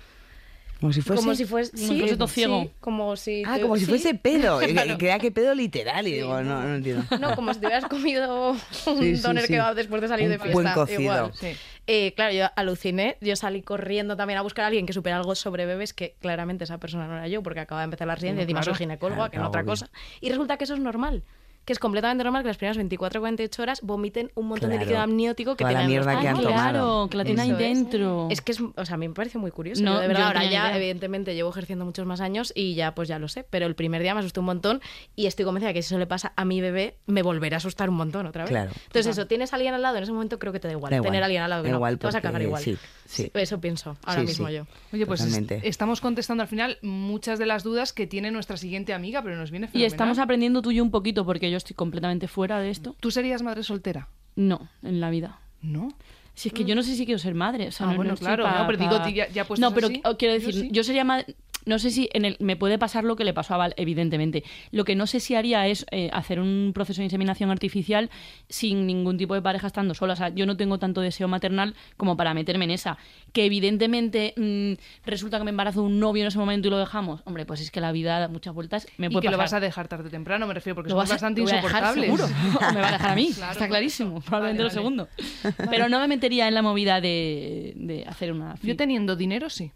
[0.83, 1.21] Como si fuese.
[1.23, 2.69] Como si fuese, si fuese todo ciego.
[2.81, 3.89] como si Ah, te- como si sí.
[3.89, 4.61] fuese pedo.
[4.61, 4.97] Y Claro.
[4.97, 6.05] Creía que pedo literal.
[6.05, 7.05] Y digo, no, no entiendo.
[7.21, 8.59] No, como si te hubieras comido un
[8.99, 9.53] Sí, sí, doner sí.
[9.53, 10.53] que va después de salir Un de fiesta.
[10.61, 10.99] buen cocido.
[11.01, 11.31] igual.
[11.35, 11.53] Sí.
[11.87, 13.15] Eh, claro, yo aluciné.
[13.21, 16.65] Yo salí corriendo también a buscar a alguien que supiera algo sobre bebés, que claramente
[16.65, 18.75] esa persona no era yo, porque acaba de empezar la residencia, Bueno, encima claro.
[18.75, 19.71] soy ginecóloga, Claro, que no otra agobio.
[19.71, 19.89] cosa.
[20.19, 21.23] Y resulta que eso es normal.
[21.65, 24.79] Que es completamente normal que las primeras 24 o 48 horas vomiten un montón de
[24.79, 26.53] líquido amniótico que Toda la tienen los mierda que han tomado.
[26.71, 27.57] Claro, que la tiene ahí es.
[27.57, 28.27] dentro.
[28.29, 29.81] Es que es, o sea, a mí me parece muy curioso.
[29.81, 30.77] No, Yo de yo verdad, ahora ya, idea.
[30.77, 33.45] evidentemente, llevo ejerciendo muchos más años y ya, pues ya lo sé.
[33.49, 34.81] Pero el primer día me asusté un montón
[35.15, 37.89] y estoy convencida que si eso le pasa a mi bebé, me volverá a asustar
[37.89, 38.49] un montón otra vez.
[38.49, 38.71] Claro.
[38.87, 40.89] Entonces, eso, tienes a alguien al lado, en ese momento creo que te da igual.
[40.91, 41.07] Da igual.
[41.11, 42.61] Tener a alguien al lado que Da no, igual te vas a cagar igual.
[42.61, 43.31] sí, sí.
[43.33, 44.53] Eso pienso ahora Sí, mismo sí.
[44.55, 44.67] yo.
[44.91, 48.93] Oye, pues es- estamos contestando al final muchas de las dudas que tiene nuestra siguiente
[48.93, 49.87] amiga, pero nos viene Y fenomenal.
[49.93, 52.95] estamos aprendiendo tú y yo un poquito, porque yo estoy completamente fuera de esto.
[52.99, 54.09] ¿Tú serías madre soltera?
[54.35, 55.39] No, en la vida.
[55.61, 55.89] ¿No?
[56.35, 57.67] Si es que yo no sé si quiero ser madre.
[57.67, 59.87] O sea, Ah, no- bueno, no claro, pa- no, pero digo, ya- ya No, pero
[59.87, 60.69] así, quiero yo decir, sí.
[60.71, 61.35] yo, sería madre.
[61.65, 64.43] No sé si en el, me puede pasar lo que le pasó a Val, evidentemente.
[64.71, 68.09] Lo que no sé si haría es eh, hacer un proceso de inseminación artificial
[68.49, 70.13] sin ningún tipo de pareja estando sola.
[70.13, 72.97] O sea, yo no tengo tanto deseo maternal como para meterme en esa.
[73.31, 74.73] Que evidentemente mm,
[75.05, 77.21] resulta que me embarazo un novio en ese momento y lo dejamos.
[77.25, 78.87] Hombre, pues es que la vida da muchas vueltas.
[78.97, 79.45] Me y puede que lo pasar.
[79.45, 81.95] vas a dejar tarde o temprano, me refiero, porque Lo a- bastante lo a dejar
[81.97, 82.05] insoportables.
[82.05, 82.27] seguro.
[82.73, 84.21] Me va a dejar a mí, Claro, está clarísimo.
[84.21, 85.07] Probablemente Vale, lo vale.
[85.07, 85.67] segundo.
[85.69, 88.55] Pero no me metería en la movida de, de hacer una...
[88.63, 89.71] Yo teniendo dinero, sí.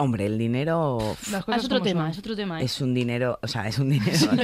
[0.00, 0.98] Hombre, el dinero
[1.34, 2.10] Ah, es otro tema, son.
[2.12, 2.60] es otro tema.
[2.60, 2.64] ¿eh?
[2.64, 4.30] es un dinero, o sea, es un dinero.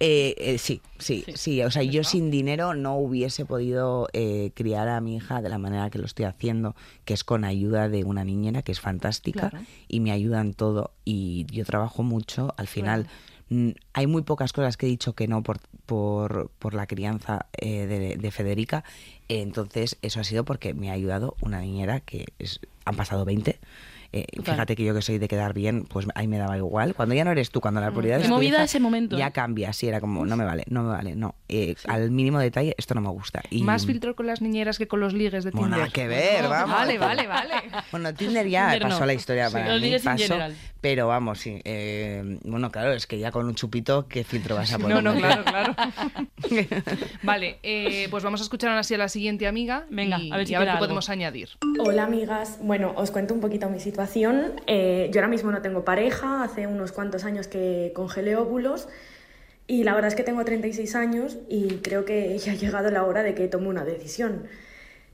[0.00, 4.88] Eh, eh, sí, sí, sí, O sea, yo sin dinero no hubiese podido eh, criar
[4.88, 8.04] a mi hija de la manera que lo estoy haciendo, que es con ayuda de
[8.04, 9.64] una niñera que es fantástica Claro.
[9.88, 10.90] y me ayuda en todo.
[11.04, 12.52] Y yo trabajo mucho.
[12.58, 13.06] Al final,
[13.48, 17.46] mm, hay muy pocas cosas que he dicho que no por, por, por la crianza
[17.56, 18.84] eh, de, de Federica.
[19.28, 23.58] Entonces, eso ha sido porque me ha ayudado una niñera que es, han pasado 20.
[24.16, 26.94] Eh, fíjate que yo que soy de quedar bien, pues ahí me daba igual.
[26.94, 29.32] Cuando ya no eres tú, cuando la prioridad Qué es movida ese momento, Ya ¿eh?
[29.32, 31.34] cambia, sí, era como, no me vale, no me vale, no.
[31.48, 33.42] Eh, Al mínimo detalle, esto no me gusta.
[33.50, 35.78] Y, Más filtro con las niñeras que con los ligues de Bueno, Tinder.
[35.80, 36.76] nada que ver, vamos.
[36.76, 37.54] Vale, vale, vale.
[37.90, 39.06] Bueno, Tinder ya Tinder pasó no.
[39.06, 40.54] la historia Sí, para los mí, ligues en pasó, general.
[40.80, 41.60] pero vamos, sí.
[41.64, 45.02] eh, bueno, claro, es que ya con un chupito, ¿qué filtro vas a poner?
[45.02, 45.74] No, no, claro, claro.
[47.24, 49.86] vale, eh, pues vamos a escuchar ahora sí a la siguiente amiga.
[49.90, 50.84] Venga, y, a ver si y a ver qué algo.
[50.84, 51.48] podemos añadir.
[51.80, 54.03] Hola amigas, bueno, os cuento un poquito mi situación.
[54.66, 58.88] Eh, yo ahora mismo no tengo pareja, hace unos cuantos años que congelé óvulos
[59.66, 63.04] y la verdad es que tengo 36 años y creo que ya ha llegado la
[63.04, 64.46] hora de que tome una decisión.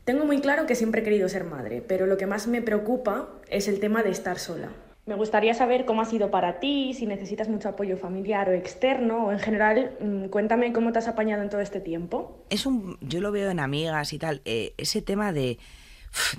[0.05, 3.29] Tengo muy claro que siempre he querido ser madre, pero lo que más me preocupa
[3.49, 4.71] es el tema de estar sola.
[5.07, 9.27] Me gustaría saber cómo ha sido para ti, si necesitas mucho apoyo familiar o externo,
[9.27, 12.45] o en general, mm, cuéntame cómo te has apañado en todo este tiempo.
[12.51, 15.59] es un yo lo veo en amigas y tal eh, ese tema de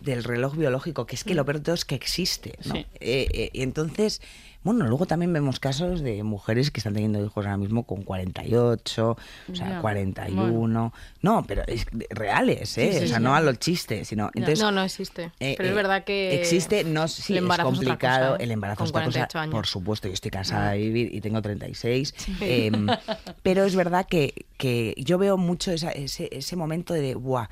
[0.01, 2.53] del reloj biológico, que es que lo peor de todo es que existe.
[2.65, 2.73] ¿no?
[2.75, 2.85] Sí.
[2.99, 4.21] Eh, eh, y entonces,
[4.63, 9.11] bueno, luego también vemos casos de mujeres que están teniendo hijos ahora mismo con 48,
[9.11, 9.81] o sea, Ya.
[9.81, 10.93] 41.
[11.21, 12.91] No, pero es reales, ¿eh?
[12.93, 14.29] Sí, sí, o sea, no a los chistes, sino.
[14.35, 15.31] Entonces, no, no existe.
[15.39, 16.35] eh, Pero es verdad que.
[16.35, 18.31] Existe, no sí, el es complicado.
[18.33, 18.43] cosa.
[18.43, 19.51] El embarazo es cosa, 48 años.
[19.53, 22.13] Por supuesto, yo estoy casada de vivir y tengo 36.
[22.41, 22.87] em,
[23.43, 27.47] pero es verdad que, que yo veo mucho esa- ese, ese momento de, Buah,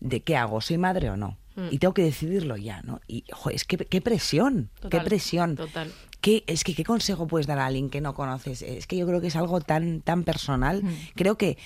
[0.00, 0.60] ¿de qué hago?
[0.60, 1.38] ¿Soy madre o no?
[1.56, 1.68] Mm.
[1.70, 3.00] Y tengo que decidirlo ya, ¿no?
[3.06, 5.56] Y, joder, es que qué presión, qué presión.
[5.56, 5.92] total.
[6.20, 8.62] ¿Qué, es que, ¿qué consejo puedes dar a alguien que no conoces?
[8.62, 10.82] Es que yo creo que es algo tan, tan personal.
[11.16, 11.58] Creo que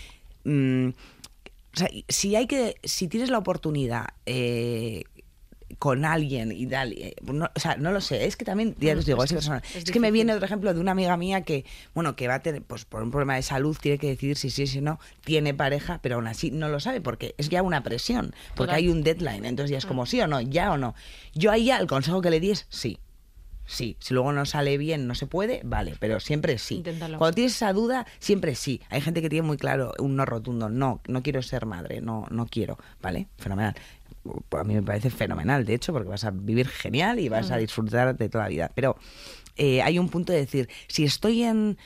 [0.44, 0.88] mm,
[1.76, 5.04] o sea, si hay que, si tienes la oportunidad eh,
[5.78, 8.96] con alguien y tal, eh, no, o sea, no lo sé, es que también, ya
[8.96, 9.62] os digo, es, personal.
[9.74, 12.42] Es, que me viene otro ejemplo de una amiga mía que, bueno, que va a
[12.42, 15.00] tener, pues por un problema de salud, tiene que decidir si sí o si no,
[15.24, 18.88] tiene pareja, pero aún así no lo sabe, porque es ya una presión, porque hay
[18.88, 20.94] un deadline, entonces ya es como sí o no, ya o no.
[21.34, 22.98] Yo ahí ya el consejo que le di es sí.
[23.66, 26.76] Sí, si luego no sale bien, no se puede, vale, pero siempre sí.
[26.76, 27.18] Inténtalo.
[27.18, 28.80] Cuando tienes esa duda, siempre sí.
[28.90, 32.26] Hay gente que tiene muy claro un no rotundo, no, no quiero ser madre, no,
[32.30, 33.26] no quiero, ¿vale?
[33.38, 33.74] Fenomenal.
[34.52, 37.56] A mí me parece fenomenal, de hecho, porque vas a vivir genial y vas a
[37.56, 38.70] disfrutar de toda la vida.
[38.74, 38.96] Pero
[39.56, 41.78] eh, hay un punto de decir, si estoy en...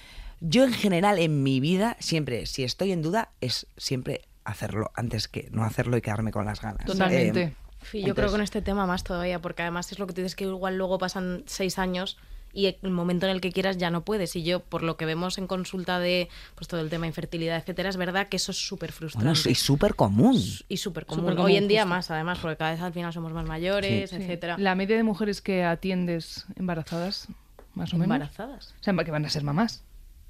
[0.43, 5.29] Yo en general en mi vida, siempre, si estoy en duda, es siempre hacerlo antes
[5.29, 6.87] que no hacerlo y quedarme con las ganas.
[6.87, 7.43] Totalmente.
[7.43, 10.13] Eh, Sí, yo creo que con este tema más todavía, porque además es lo que
[10.13, 12.19] tú dices que igual luego pasan seis años
[12.53, 14.35] y el momento en el que quieras ya no puedes.
[14.37, 17.89] Y yo, por lo que vemos en consulta de pues todo el tema infertilidad, etcétera,
[17.89, 19.25] es verdad que eso es súper frustrante.
[19.27, 20.41] bueno, es súper común.
[20.69, 21.39] y súper común.
[21.39, 21.95] Hoy en día justo.
[21.95, 24.17] más, además, porque cada vez al final somos más mayores, Sí.
[24.17, 24.57] etcétera.
[24.59, 27.29] La media de mujeres que atiendes embarazadas,
[27.75, 28.15] más o menos.
[28.17, 28.75] Embarazadas.
[28.81, 29.83] O sea, que van a ser mamás.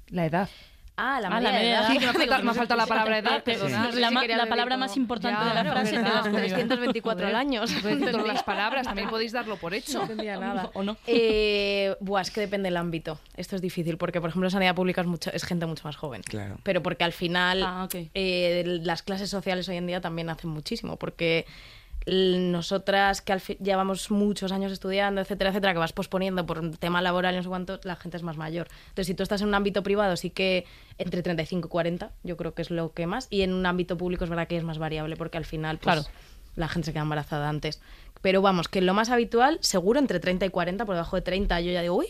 [0.09, 0.49] La edad.
[1.03, 1.81] Ah, la Ah, media la de media edad.
[1.81, 1.87] edad.
[1.91, 3.77] Sí, que me ha faltado- que me ha no faltado la palabra edad, Te- perdona.
[3.85, 4.13] no sé La si
[4.49, 6.21] palabra como- más importante Ya, de la frase te ¿verdad?
[6.21, 6.37] comido.
[6.39, 7.61] 324 al año.
[7.65, 9.97] Todas las palabras, también podéis darlo por hecho.
[9.97, 10.69] No entendía nada.
[10.73, 10.97] ¿O no?
[11.07, 13.19] Eh, buah, es que depende del ámbito.
[13.35, 16.21] Esto es difícil porque, por ejemplo, sanidad pública es, mucho, es gente mucho más joven.
[16.21, 16.57] Claro.
[16.63, 20.97] Pero porque al final Ah, eh, las clases sociales hoy en día también hacen muchísimo.
[20.97, 21.45] Porque
[22.07, 27.01] nosotras que al llevamos muchos años estudiando, etcétera, etcétera, que vas posponiendo por un tema
[27.01, 28.67] laboral y no sé cuánto, la gente es más mayor.
[28.89, 30.65] Entonces, si tú estás en un ámbito privado, sí que
[30.97, 33.27] entre 35 y 40, yo creo que es lo que más.
[33.29, 35.95] Y en un ámbito público es verdad que es más variable porque al final, pues,
[35.95, 36.07] Claro.
[36.55, 37.81] la gente se queda embarazada antes.
[38.21, 41.59] Pero vamos, que lo más habitual, seguro entre 30 y 40, por debajo de 30,
[41.61, 42.07] yo ya digo, uy,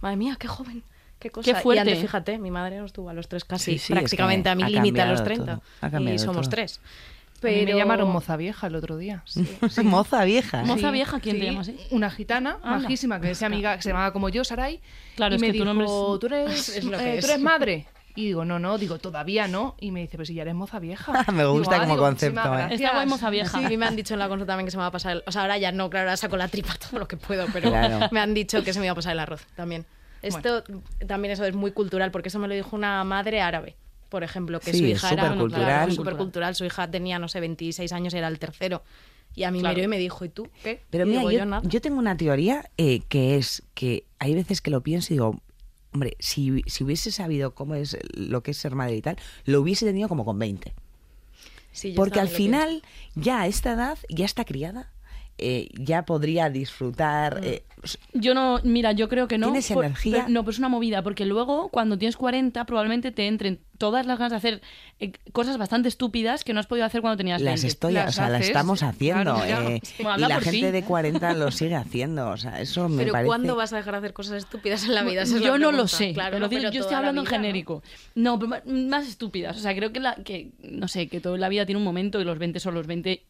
[0.00, 0.82] madre mía, qué joven.
[1.18, 1.52] Qué cosa.
[1.52, 1.84] Qué fuerte.
[1.84, 3.94] Y antes, fíjate, mi madre no estuvo a los tres casi, Sí, sí, es que
[3.94, 5.52] prácticamente a mi límite a los cambiado 30.
[5.56, 6.50] todo, ha cambiado y somos todo.
[6.50, 6.80] tres.
[7.42, 9.24] A mí Pero me llamaron moza vieja el otro día.
[9.82, 10.62] Moza vieja.
[10.62, 11.76] Moza Sí, vieja, ¿quién te sí, llama así?
[11.90, 12.78] Una gitana Anda.
[12.80, 14.80] majísima, que es amiga, que se llamaba como yo, Saray.
[15.16, 17.18] Claro, y es me que tu dijo, nombre es- ¿tú eres, es lo que eh,
[17.18, 17.24] es.
[17.24, 17.86] ¿tú eres madre?
[18.16, 19.76] Y digo, no, no, digo, todavía no.
[19.80, 21.12] Y me dice, pues si ya eres moza vieja.
[21.32, 22.62] Me gusta Digo, "Ah", como digo, concepto, "Muchísimas ¿eh".
[22.68, 22.80] gracias".
[22.80, 23.58] Está guay moza vieja.
[23.58, 25.12] Sí, mí me han dicho en la consulta también que se me va a pasar
[25.12, 25.22] el...
[25.26, 27.70] O sea, ahora ya no, claro, ahora saco la tripa todo lo que puedo, pero
[27.70, 28.08] Claro.
[28.10, 29.86] me han dicho que se me iba a pasar el arroz también.
[30.22, 30.64] Esto
[31.06, 33.76] también eso es muy cultural, porque eso me lo dijo una madre árabe,
[34.10, 35.64] por ejemplo, que Sí, su es hija era supercultural.
[35.64, 38.82] claro, supercultural, su hija tenía, no sé, 26 años, era el tercero.
[39.34, 39.72] Y a mí Claro.
[39.74, 40.82] me miró y me dijo, ¿y tú qué?
[40.90, 44.70] Pero mira, digo, yo, yo tengo una teoría eh, que es que hay veces que
[44.70, 45.40] lo pienso y digo,
[45.92, 49.60] hombre, si, si hubiese sabido cómo es lo que es ser madre y tal, lo
[49.60, 50.74] hubiese tenido como con 20.
[51.72, 52.36] Sí, yo Porque al pienso.
[52.42, 52.82] final,
[53.14, 54.90] ya a esta edad, ya está criada,
[55.40, 56.52] eh, ya podría Mm.
[56.52, 57.40] disfrutar.
[57.42, 57.64] eh,
[58.12, 59.46] Yo no, mira, yo creo que no.
[59.46, 60.16] ¿Tienes por- energía?
[60.18, 64.04] pero- no, pero es una movida, porque luego cuando tienes 40 probablemente te entren todas
[64.04, 64.60] las ganas de hacer
[64.98, 67.66] eh, cosas bastante estúpidas que no has podido hacer cuando tenías las 20.
[67.68, 69.34] estoy, Las o sea, las haces, estamos haciendo.
[69.36, 72.28] claro, eh, y la gente de 40 lo sigue haciendo.
[72.28, 73.26] O sea, eso me Pero parece.
[73.28, 75.22] ¿cuándo vas a dejar de hacer cosas estúpidas en la vida?
[75.22, 76.12] Esa es la yo no lo sé.
[76.12, 77.82] Claro, pero no, digo, pero yo estoy hablando en genérico.
[78.14, 78.38] ¿no?
[78.38, 79.56] pero más estúpidas.
[79.56, 82.20] O sea, creo que, la, que, no sé, que toda la vida tiene un momento
[82.20, 83.24] y los 20 son los 20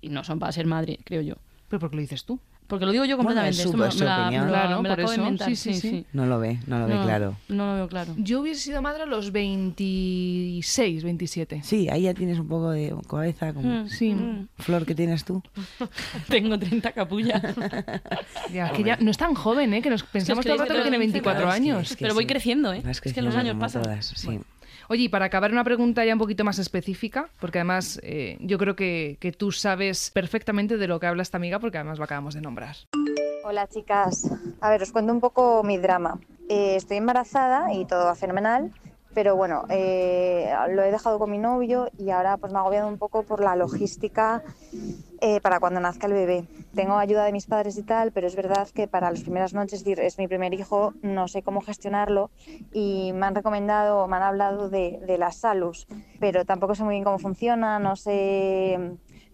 [0.00, 1.34] y no son para ser madre, creo yo.
[1.68, 2.38] ¿Pero por qué lo dices tú?
[2.66, 3.56] Porque lo digo yo Bueno, completamente.
[3.78, 4.44] me, es su opinión.
[4.44, 5.22] me la- Claro, me la por acabo de eso.
[5.22, 5.48] inventar.
[5.48, 6.04] Sí, sí, sí.
[6.12, 7.34] No lo ve, no lo ve claro.
[7.48, 8.14] No lo veo claro.
[8.18, 11.62] Yo hubiese sido madre a los 26, 27.
[11.64, 14.12] Sí, ahí ya tienes un poco de cabeza como Mm, Sí.
[14.14, 14.48] mm.
[14.58, 15.42] flor que tienes tú.
[16.28, 17.42] Tengo 30 capullas.
[18.52, 19.82] Ya, que ya no es tan joven, ¿eh?
[19.82, 21.90] Que nos pensamos que todo el rato que tiene 24 Claro, es que- años.
[21.90, 22.28] es que Pero voy sí.
[22.28, 22.82] creciendo, ¿eh?
[22.88, 23.82] Es que los años pasan.
[23.82, 24.40] todas, sí.
[24.88, 28.58] Oye, y para acabar una pregunta ya un poquito más específica, porque además eh, yo
[28.58, 32.04] creo que, que tú sabes perfectamente de lo que habla esta amiga, porque además lo
[32.04, 32.76] acabamos de nombrar.
[33.44, 36.18] Hola chicas, a ver, os cuento un poco mi drama.
[36.48, 38.72] Eh, estoy embarazada y todo va fenomenal,
[39.18, 42.86] pero bueno, eh, lo he dejado con mi novio y ahora pues me ha agobiado
[42.86, 44.44] un poco por la logística
[45.20, 46.44] eh, para cuando nazca el bebé.
[46.72, 49.80] Tengo ayuda de mis padres y tal, pero es verdad que para las primeras noches,
[49.80, 52.30] es decir, es mi primer hijo, no sé cómo gestionarlo
[52.72, 55.88] y me han recomendado, me han hablado de, de la salus,
[56.20, 58.78] pero tampoco sé muy bien cómo funciona, no sé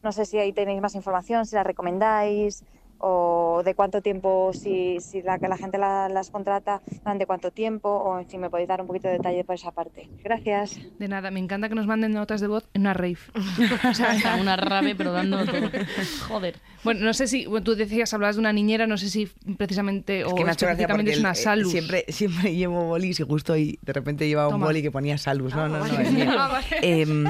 [0.03, 2.65] No sé si ahí tenéis más información, si la recomendáis
[3.07, 7.51] o de cuánto tiempo, si, si la, que la gente la- las contrata, durante cuánto
[7.51, 10.09] tiempo, o si me podéis dar un poquito de detalle por esa parte.
[10.23, 10.79] Gracias.
[10.99, 13.19] De nada, me encanta que nos manden notas de voz en una rave.
[13.91, 15.71] O sea, una rave, pero dando todo.
[16.29, 16.57] Joder.
[16.83, 19.27] Bueno, no sé si, bueno, tú decías, hablabas de una niñera, no sé si
[19.59, 21.71] precisamente Es o que me ha hecho gracia específicamente es una el- eh, salud.
[21.71, 24.67] siempre, siempre llevo bolis y justo hoy de repente llevaba un Toma.
[24.67, 25.55] boli que ponía salus.
[25.55, 25.81] No, no, no.
[25.85, 26.11] vale.
[26.11, 26.25] mío.
[26.39, 26.67] Ah, vale.
[26.83, 27.25] Em,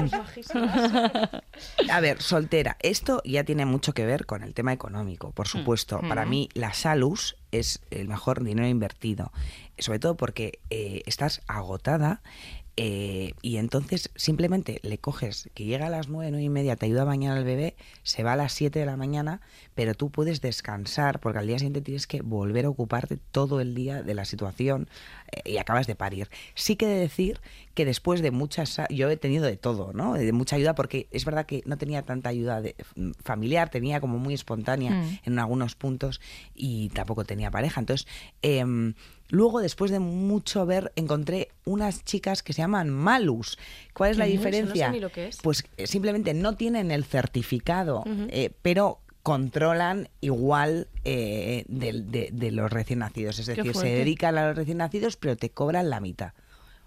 [1.89, 2.77] a ver, soltera.
[2.81, 5.64] Esto ya tiene mucho que ver con el tema económico, por supuesto.
[6.07, 9.31] Para mí, la salus es el mejor dinero invertido.
[9.77, 12.21] Sobre todo porque eh, estás agotada.
[12.77, 16.85] Eh, y entonces simplemente le coges que llega a las nueve, nueve y media, te
[16.87, 19.39] ayuda a bañar al bebé, se va a las 7 de la mañana,
[19.75, 23.75] pero tú puedes descansar porque al día siguiente tienes que volver a ocuparte todo el
[23.75, 24.89] día de la situación
[25.31, 26.29] eh, y acabas de parir.
[26.53, 27.39] Sí que he de decir
[27.75, 30.13] que después de muchas, yo he tenido de todo, ¿no?
[30.13, 32.75] De mucha ayuda porque es verdad que no tenía tanta ayuda de-
[33.23, 35.19] familiar, tenía como muy espontánea Mm.
[35.25, 36.19] en algunos puntos
[36.53, 37.79] y tampoco tenía pareja.
[37.79, 38.07] Entonces,
[38.41, 38.93] em,
[39.29, 43.57] luego después de mucho ver, encontré unas chicas que se llaman Malus.
[43.93, 44.37] ¿Cuál es la ¿Qué es?
[44.39, 44.91] No sé diferencia?
[44.91, 45.37] ni lo que es.
[45.41, 52.71] Pues eh, simplemente no tienen el certificado, eh, pero controlan igual eh, de, de los
[52.71, 53.39] recién nacidos.
[53.39, 56.33] Es decir, se dedican a los recién nacidos, pero te cobran la mitad.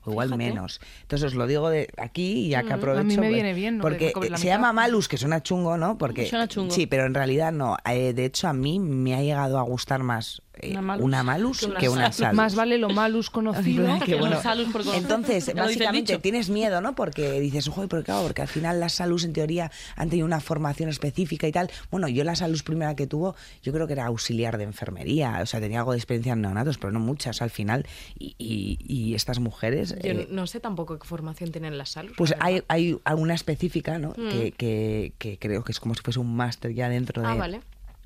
[0.05, 0.45] O igual Fíjate.
[0.45, 0.81] menos.
[1.03, 3.05] Entonces os lo digo de aquí y ya que Mm, a aprovecho.
[3.05, 3.83] mí me pues, viene bien, ¿no?
[3.83, 4.39] Porque se mitad.
[4.45, 5.99] llama Malus, que suena chungo, ¿no?
[5.99, 6.73] Porque Suena chungo.
[6.73, 7.77] Sí, pero en realidad no.
[7.91, 11.23] Eh, de hecho, a mí me ha llegado a gustar más eh, Una Malus una
[11.23, 12.17] Malus que una que una Salus.
[12.17, 12.37] Salus.
[12.37, 13.87] Más vale lo malus conocido.
[14.05, 14.41] Que bueno.
[14.43, 15.03] salus por conocer.
[15.03, 16.95] Entonces, básicamente tienes miedo, ¿no?
[16.95, 20.41] Porque dices, ojo, pero claro, porque al final las salus en teoría han tenido una
[20.41, 21.71] formación específica y tal.
[21.91, 25.47] Bueno, yo la salus primera que tuvo, yo creo que era auxiliar de enfermería, o
[25.47, 27.87] sea, tenía algo de experiencia en neonatos, pero no muchas al final.
[28.19, 29.91] Y, y- y estas mujeres...
[30.03, 32.13] Yo eh, no sé tampoco qué formación tienen las salud.
[32.17, 34.11] pues la hay, hay alguna específica, ¿no?
[34.17, 34.29] Mm.
[34.31, 37.29] Que, que- que creo que es como si fuese un máster ya dentro de...
[37.29, 37.61] Ah, vale.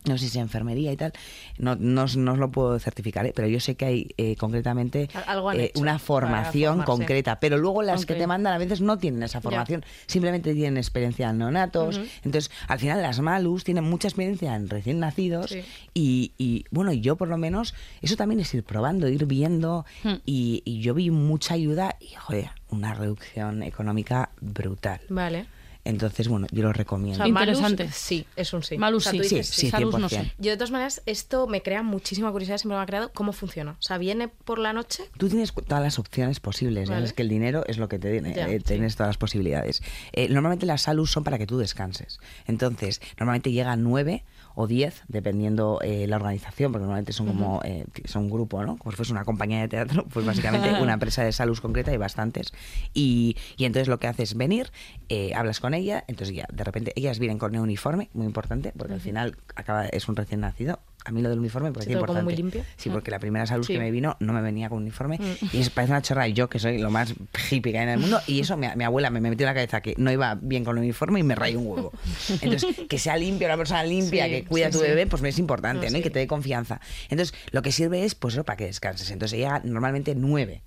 [0.04, 1.12] No sé si enfermería y tal,
[1.58, 3.32] no, no, os- no os lo puedo certificar, ¿eh?
[3.36, 5.08] pero yo sé que hay eh, concretamente
[5.54, 9.40] eh, una formación concreta, pero luego las que te mandan a veces no tienen esa
[9.40, 12.00] formación, simplemente tienen experiencia en neonatos.
[12.24, 15.62] Entonces, al final las malus tienen mucha experiencia en recién nacidos Sí.
[15.94, 20.14] y, y, bueno, yo por lo menos, eso también es ir probando, ir viendo Hmm.
[20.26, 25.00] y, y yo vi mucha ayuda y, joder, una reducción económica brutal.
[25.08, 25.46] Vale.
[25.84, 27.16] Entonces, bueno, yo lo O recomiendo.
[27.18, 27.84] sea, Interesante.
[27.84, 28.78] Malus, sí, es un sí.
[28.78, 29.18] Malus O sea, sí.
[29.20, 30.10] dices Sí, sí, Salus no 100%.
[30.10, 30.32] sé.
[30.38, 33.72] Yo de todas maneras, esto me crea muchísima curiosidad, siempre me ha creado cómo funciona.
[33.72, 35.04] O sea, viene por la noche.
[35.18, 36.92] Tú tienes cu- todas las opciones posibles, ¿eh?
[36.92, 37.04] Vale.
[37.06, 38.64] es que el dinero es lo que te tiene, Ya, eh, sí.
[38.64, 39.82] tienes todas las posibilidades.
[40.12, 42.18] Eh, normalmente las salud son para que tú descanses.
[42.46, 47.86] Entonces, normalmente llegan nueve o diez, dependiendo eh, la organización, porque normalmente son como eh,
[48.04, 48.76] son un grupo, ¿no?
[48.76, 51.96] Como si fuese una compañía de teatro, pues básicamente una empresa de salud concreta hay
[51.96, 52.52] bastantes.
[52.94, 54.70] Y, y entonces lo que haces es venir,
[55.08, 58.72] eh, hablas con ella, entonces ya de repente ellas vienen con un uniforme, muy importante,
[58.76, 60.80] porque al final acaba es un recién nacido.
[61.04, 62.22] A mí lo del uniforme todo como importante.
[62.22, 62.64] muy limpio.
[62.76, 63.72] Sí, porque la primera salud Sí.
[63.72, 65.18] que me vino no me venía con uniforme
[65.52, 66.28] y es, parece una chorra.
[66.28, 67.12] Yo, que soy lo más
[67.50, 69.48] hippie que hay en el mundo, y eso mi, mi abuela me, me metió en
[69.48, 71.92] la cabeza que no iba bien con el uniforme y me rayó un huevo.
[72.40, 75.38] Entonces, que sea limpia, una persona limpia, Sí, que cuida a tu bebé, pues es
[75.40, 75.98] importante, No, ¿no?
[75.98, 76.80] Y que te dé confianza.
[77.10, 79.10] Entonces, lo que sirve es, pues eso, para que descanses.
[79.10, 80.62] Entonces, llega normalmente nueve,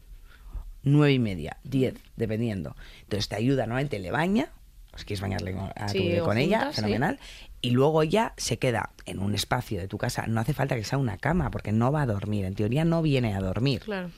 [0.84, 2.76] nueve y media, diez, dependiendo.
[3.04, 4.50] Entonces, te ayuda, normalmente le baña,
[4.96, 6.82] si quieres bañarle con, a tu bebé con ella, sí.
[6.82, 7.20] fenomenal.
[7.62, 10.28] Y luego ya se queda en un espacio de tu casa.
[10.28, 12.46] No hace falta que sea una cama, porque no va a dormir.
[12.46, 13.82] En teoría no viene a dormir.
[13.82, 14.12] Claro.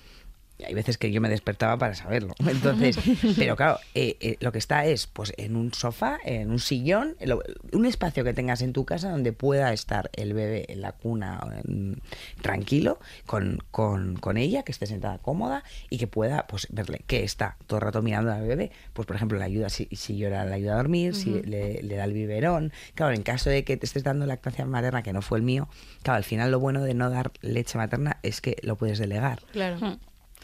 [0.59, 2.33] Y hay veces que yo me despertaba para saberlo.
[2.47, 2.97] Entonces,
[3.37, 7.15] pero claro, eh, eh, lo que está es pues en un sofá, en un sillón,
[7.21, 7.43] lo-
[7.73, 11.39] un espacio que tengas en tu casa donde pueda estar el bebé en la cuna
[11.65, 12.01] en-
[12.41, 17.23] tranquilo, con, con, con ella, que esté sentada cómoda y que pueda pues verle que
[17.23, 20.45] está todo el rato mirando al bebé, pues por ejemplo le ayuda si, si llora,
[20.45, 22.71] le ayuda a dormir, si le, le da el biberón.
[22.95, 25.67] Claro, en caso de que te estés dando lactancia materna, que no fue el mío,
[26.03, 29.39] claro, al final lo bueno de no dar leche materna es que lo puedes delegar.
[29.51, 29.97] Claro.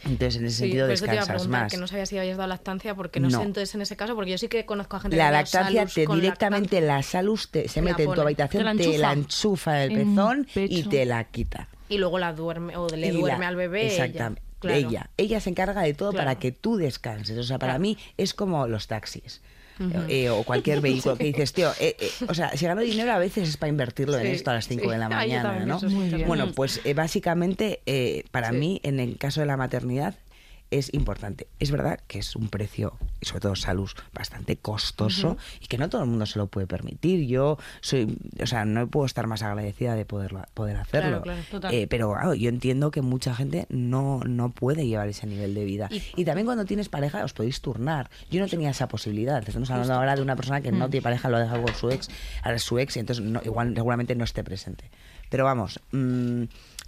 [0.06, 1.72] Entonces, en ese Sí, sentido, descansas más.
[1.72, 3.39] que no sabía si habías dado lactancia, porque no, No.
[3.39, 5.86] sé entonces en ese caso, porque yo sí que conozco a gente La que lactancia
[5.86, 6.82] te directamente lactancia.
[6.82, 9.84] la salus te- se la mete en tu habitación, Te la te la enchufa.
[9.84, 11.68] el En pezón y te la quita.
[11.89, 13.86] Y luego la duerme, o le Y la- duerme al bebé.
[13.94, 14.06] ella.
[14.06, 14.42] Exactamente.
[14.60, 14.78] Claro.
[14.78, 15.10] Ella.
[15.18, 16.26] Ella se encarga de todo Claro.
[16.26, 17.38] para que tú descanses.
[17.38, 17.82] O sea, para Claro.
[17.82, 19.42] mí es como los taxis.
[20.08, 23.18] Eh, o cualquier vehículo que dices, tío, eh, eh, o sea, si gano dinero a
[23.18, 24.90] veces es para invertirlo en esto a las 5 sí.
[24.90, 25.80] de la Ah, mañana, ¿no?
[26.28, 28.56] Bueno, pues eh, básicamente eh, para Sí.
[28.58, 30.16] mí, en el caso de la maternidad,
[30.78, 31.48] es importante.
[31.60, 35.90] Es verdad que es un precio, y sobre todo salud, bastante costoso y que no
[35.90, 37.28] todo el mundo se lo puede permitir.
[37.28, 41.22] Yo soy, o sea, no puedo estar más agradecida de poderlo, poder hacerlo.
[41.22, 41.42] claro.
[41.72, 45.64] Eh, pero claro, yo entiendo que mucha gente no, no puede llevar ese nivel de
[45.66, 45.90] vida.
[46.16, 48.10] Y, también cuando tienes pareja os podéis turnar.
[48.30, 49.44] Yo no tenía esa posibilidad.
[49.48, 51.90] Estamos hablando ahora de una persona que no tiene pareja, lo ha dejado con su
[51.90, 52.10] ex,
[52.42, 54.90] ahora es su ex y entonces no- igual seguramente no esté presente.
[55.30, 56.44] Pero vamos, mm,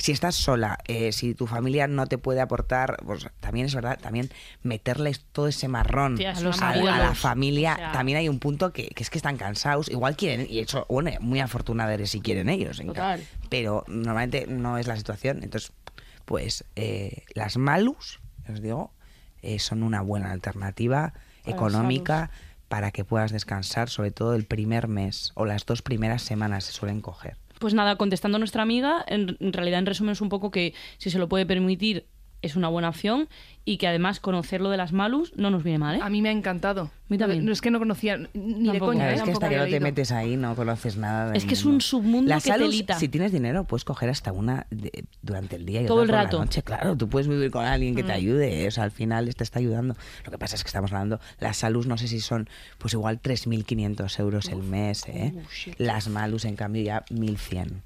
[0.05, 3.97] si estás sola, eh, si tu familia no te puede aportar, pues también es verdad,
[3.99, 4.29] también
[4.61, 8.89] meterles todo ese marrón a, a la familia, O sea- también hay un punto que,
[8.89, 12.49] que es que están cansados, igual quieren, y eso, bueno, muy afortunada eres si quieren
[12.49, 13.25] ellos, en Total.
[13.49, 15.71] pero normalmente no es la situación, entonces,
[16.25, 18.93] pues eh, las malus, os digo,
[19.41, 21.13] eh, son una buena alternativa
[21.43, 22.29] Para económica
[22.67, 26.73] para que puedas descansar, sobre todo el primer mes o las dos primeras semanas se
[26.73, 27.37] suelen coger.
[27.65, 31.09] Pues nada, contestando a nuestra amiga, en, realidad en resumen es un poco que si
[31.09, 32.05] se lo puede permitir
[32.41, 33.27] es una buena opción
[33.67, 35.99] y que además conocer lo de las malus no nos viene mal, ¿eh?
[36.03, 36.91] A mí me ha encantado.
[37.09, 37.43] Mí también.
[37.45, 39.07] No, es que no conocía ni de coña.
[39.09, 39.13] ¿eh?
[39.13, 41.33] ves que hasta que no te metes ahí no conoces nada.
[41.35, 44.67] Es que es un submundo Las que salus, si tienes dinero, puedes coger hasta una
[44.69, 46.39] de- durante el día y Todo el por la rato.
[46.39, 46.61] noche.
[46.63, 48.07] Claro, tú puedes vivir con alguien que Mm.
[48.07, 48.67] te ayude.
[48.67, 49.95] O sea, al final te está ayudando.
[50.25, 53.19] Lo que pasa es que estamos hablando, las salus no sé si son, pues igual
[53.19, 55.03] 3.500 euros el mes.
[55.07, 55.33] ¿eh?
[55.77, 57.81] Las malus, en cambio, ya 1.100.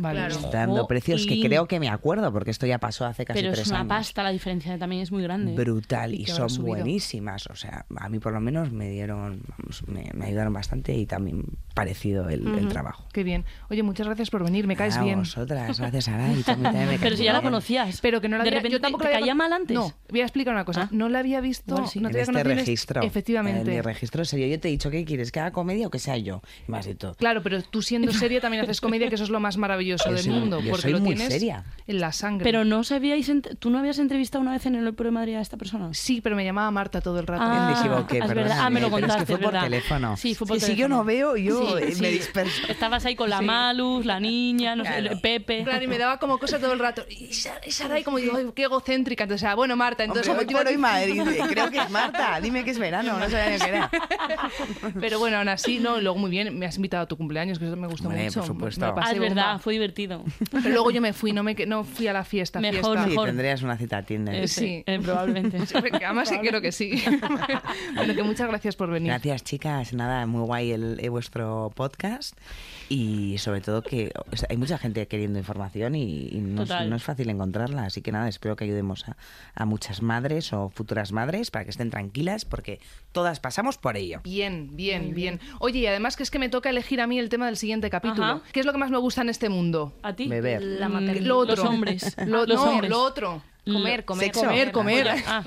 [0.00, 0.20] Vale.
[0.28, 0.50] Claro.
[0.50, 3.52] dando precios que y- creo que me acuerdo, porque esto ya pasó hace casi Pero
[3.52, 3.88] tres es una años.
[3.88, 5.54] pasta, la diferencia también es muy grande.
[5.54, 7.46] brutal Y y son buenísimas.
[7.48, 11.06] O sea, a mí por lo menos me dieron, vamos, me, me ayudaron bastante y
[11.06, 13.06] también parecido el, el trabajo.
[13.12, 13.44] Qué bien.
[13.70, 15.18] Oye, muchas gracias por venir, me caes Ah, bien.
[15.20, 18.00] vosotras, gracias a mí también me Pero si ya la conocías.
[18.00, 19.74] Pero que no la de había, repente yo tampoco te la había caía mal antes.
[19.74, 20.82] No, voy a explicar una cosa.
[20.84, 20.88] Ah.
[20.92, 22.00] No la había visto, Igual sí.
[22.00, 23.02] no te en había este conocido registro.
[23.02, 23.60] Efectivamente.
[23.70, 24.46] En mi registro serio.
[24.46, 25.30] Yo te he dicho, ¿qué quieres?
[25.32, 26.40] ¿Que haga comedia o que sea yo?
[26.66, 29.30] Y me has dicho, Claro, pero tú siendo seria también haces comedia, que eso es
[29.30, 31.64] lo más maravilloso Yo del mundo, yo porque soy lo muy tienes seria.
[31.86, 32.44] en la sangre.
[32.44, 35.40] Pero no sabíais, tú no habías entrevistado una vez en el Opero de Madrid a
[35.40, 35.88] esta persona.
[35.92, 37.42] Sí, pero me llamaba Marta todo el rato.
[37.44, 38.58] Ah, me equivoqué, es verdad.
[38.60, 39.64] Ah, me lo pero es que contaste, fue es por verdad.
[39.66, 40.16] teléfono.
[40.16, 40.96] Sí, fue por Es que si yo teléfono.
[40.98, 42.06] no veo, yo Sí, eh, me sí.
[42.18, 42.62] disperso.
[42.68, 45.10] Estabas ahí con la Malus, la niña, no sé, Claro.
[45.12, 45.64] el Pepe.
[45.64, 47.04] Claro, y me daba como cosa todo el rato.
[47.08, 49.24] Y Sara, y Sara, y como digo, "Ay, qué egocéntrica.
[49.24, 50.28] Entonces, ah, bueno, Marta, entonces...
[50.28, 52.40] Hombre, hoy como por hoy Madrid, creo que es Marta.
[52.40, 53.90] Dime que es verano, no sabía ni qué era.
[55.00, 57.66] Pero bueno, aún así, no, luego muy bien, me has invitado a tu cumpleaños, que
[57.66, 58.40] eso me gustó Hombre, mucho.
[58.40, 58.80] por supuesto.
[58.80, 59.34] Me Ah, pasé es bomba.
[59.34, 60.24] verdad, fue divertido.
[60.50, 62.60] Pero luego yo me fui, no, me, que- no fui a la fiesta.
[62.60, 63.04] Mejor, fiesta.
[63.04, 63.26] Sí, mejor.
[63.28, 64.34] tendrías una cita a Tinder.
[64.34, 64.82] Eh, Sí.
[64.86, 65.58] eh, probablemente.
[65.66, 67.02] Sí, Además, sí, creo que sí.
[67.94, 69.08] bueno, que muchas gracias por venir.
[69.08, 69.92] Gracias, chicas.
[69.92, 72.36] Nada, muy guay el, eh, vuestro podcast.
[72.92, 76.68] Y sobre todo que o sea, hay mucha gente queriendo información y, y no, es,
[76.68, 76.90] Total.
[76.90, 77.84] no es fácil encontrarla.
[77.84, 79.16] Así que nada, espero que ayudemos a,
[79.54, 82.80] a muchas madres o futuras madres para que estén tranquilas porque
[83.12, 84.20] todas pasamos por ello.
[84.24, 87.28] Bien, bien, bien, Oye, y además que es que me toca elegir a mí el
[87.28, 88.24] tema del siguiente capítulo.
[88.24, 88.42] Ajá.
[88.52, 89.92] ¿Qué es lo que más me gusta en este mundo?
[90.02, 90.26] ¿A ti?
[90.26, 90.60] Beber.
[90.60, 91.24] La Mm.
[91.24, 91.54] Lo otro.
[91.56, 92.16] Los hombres.
[92.26, 92.90] Lo, Los no, hombres.
[92.90, 93.42] lo otro.
[93.64, 94.46] Comer, comer, Sexo.
[94.46, 95.08] Comer, comer.
[95.26, 95.44] Ah,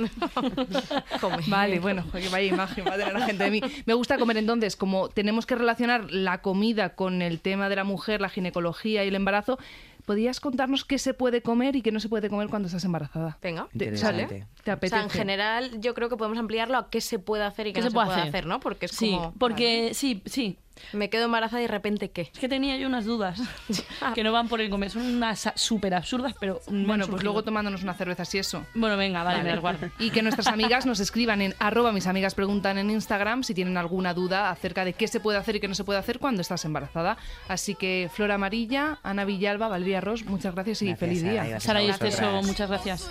[1.22, 1.42] comer.
[1.48, 3.62] Vale, bueno, vaya imagen va a tener la gente de mí.
[3.86, 7.84] Me gusta comer entonces, como tenemos que relacionar la comida con el tema de la
[7.84, 9.58] mujer, la ginecología y el embarazo,
[10.06, 13.38] ¿podrías contarnos qué se puede comer y qué no se puede comer cuando estás embarazada?
[13.42, 13.68] Venga.
[14.64, 14.80] ¿Te, Interesante.
[14.80, 17.68] ¿Te O sea, en general, yo creo que podemos ampliarlo a qué se puede hacer
[17.68, 18.28] y qué ¿Qué no se se puede hacer?
[18.30, 18.60] hacer, ¿no?
[18.60, 19.34] Porque es sí, como...
[19.34, 20.58] porque sí, sí.
[20.58, 22.22] vale, me quedo embarazada y de repente, ¿qué?
[22.22, 23.40] Es que tenía yo unas dudas
[24.16, 24.90] que no van por el comer.
[24.90, 26.62] Son unas súper absurdas, pero.
[26.68, 28.66] Bueno, pues luego tomándonos una cerveza y eso.
[28.74, 29.90] Bueno, venga, vale, las guardo.
[30.00, 33.78] Y que nuestras amigas nos escriban en arroba mis amigas preguntan en Instagram si tienen
[33.78, 36.42] alguna duda acerca de qué se puede hacer y qué no se puede hacer cuando
[36.42, 37.18] estás embarazada.
[37.48, 41.60] Así que Flora Amarilla, Ana Villalba, Valeria Ross, muchas gracias y Gracias, feliz día.
[41.60, 43.10] Sara y Esteso, muchas gracias.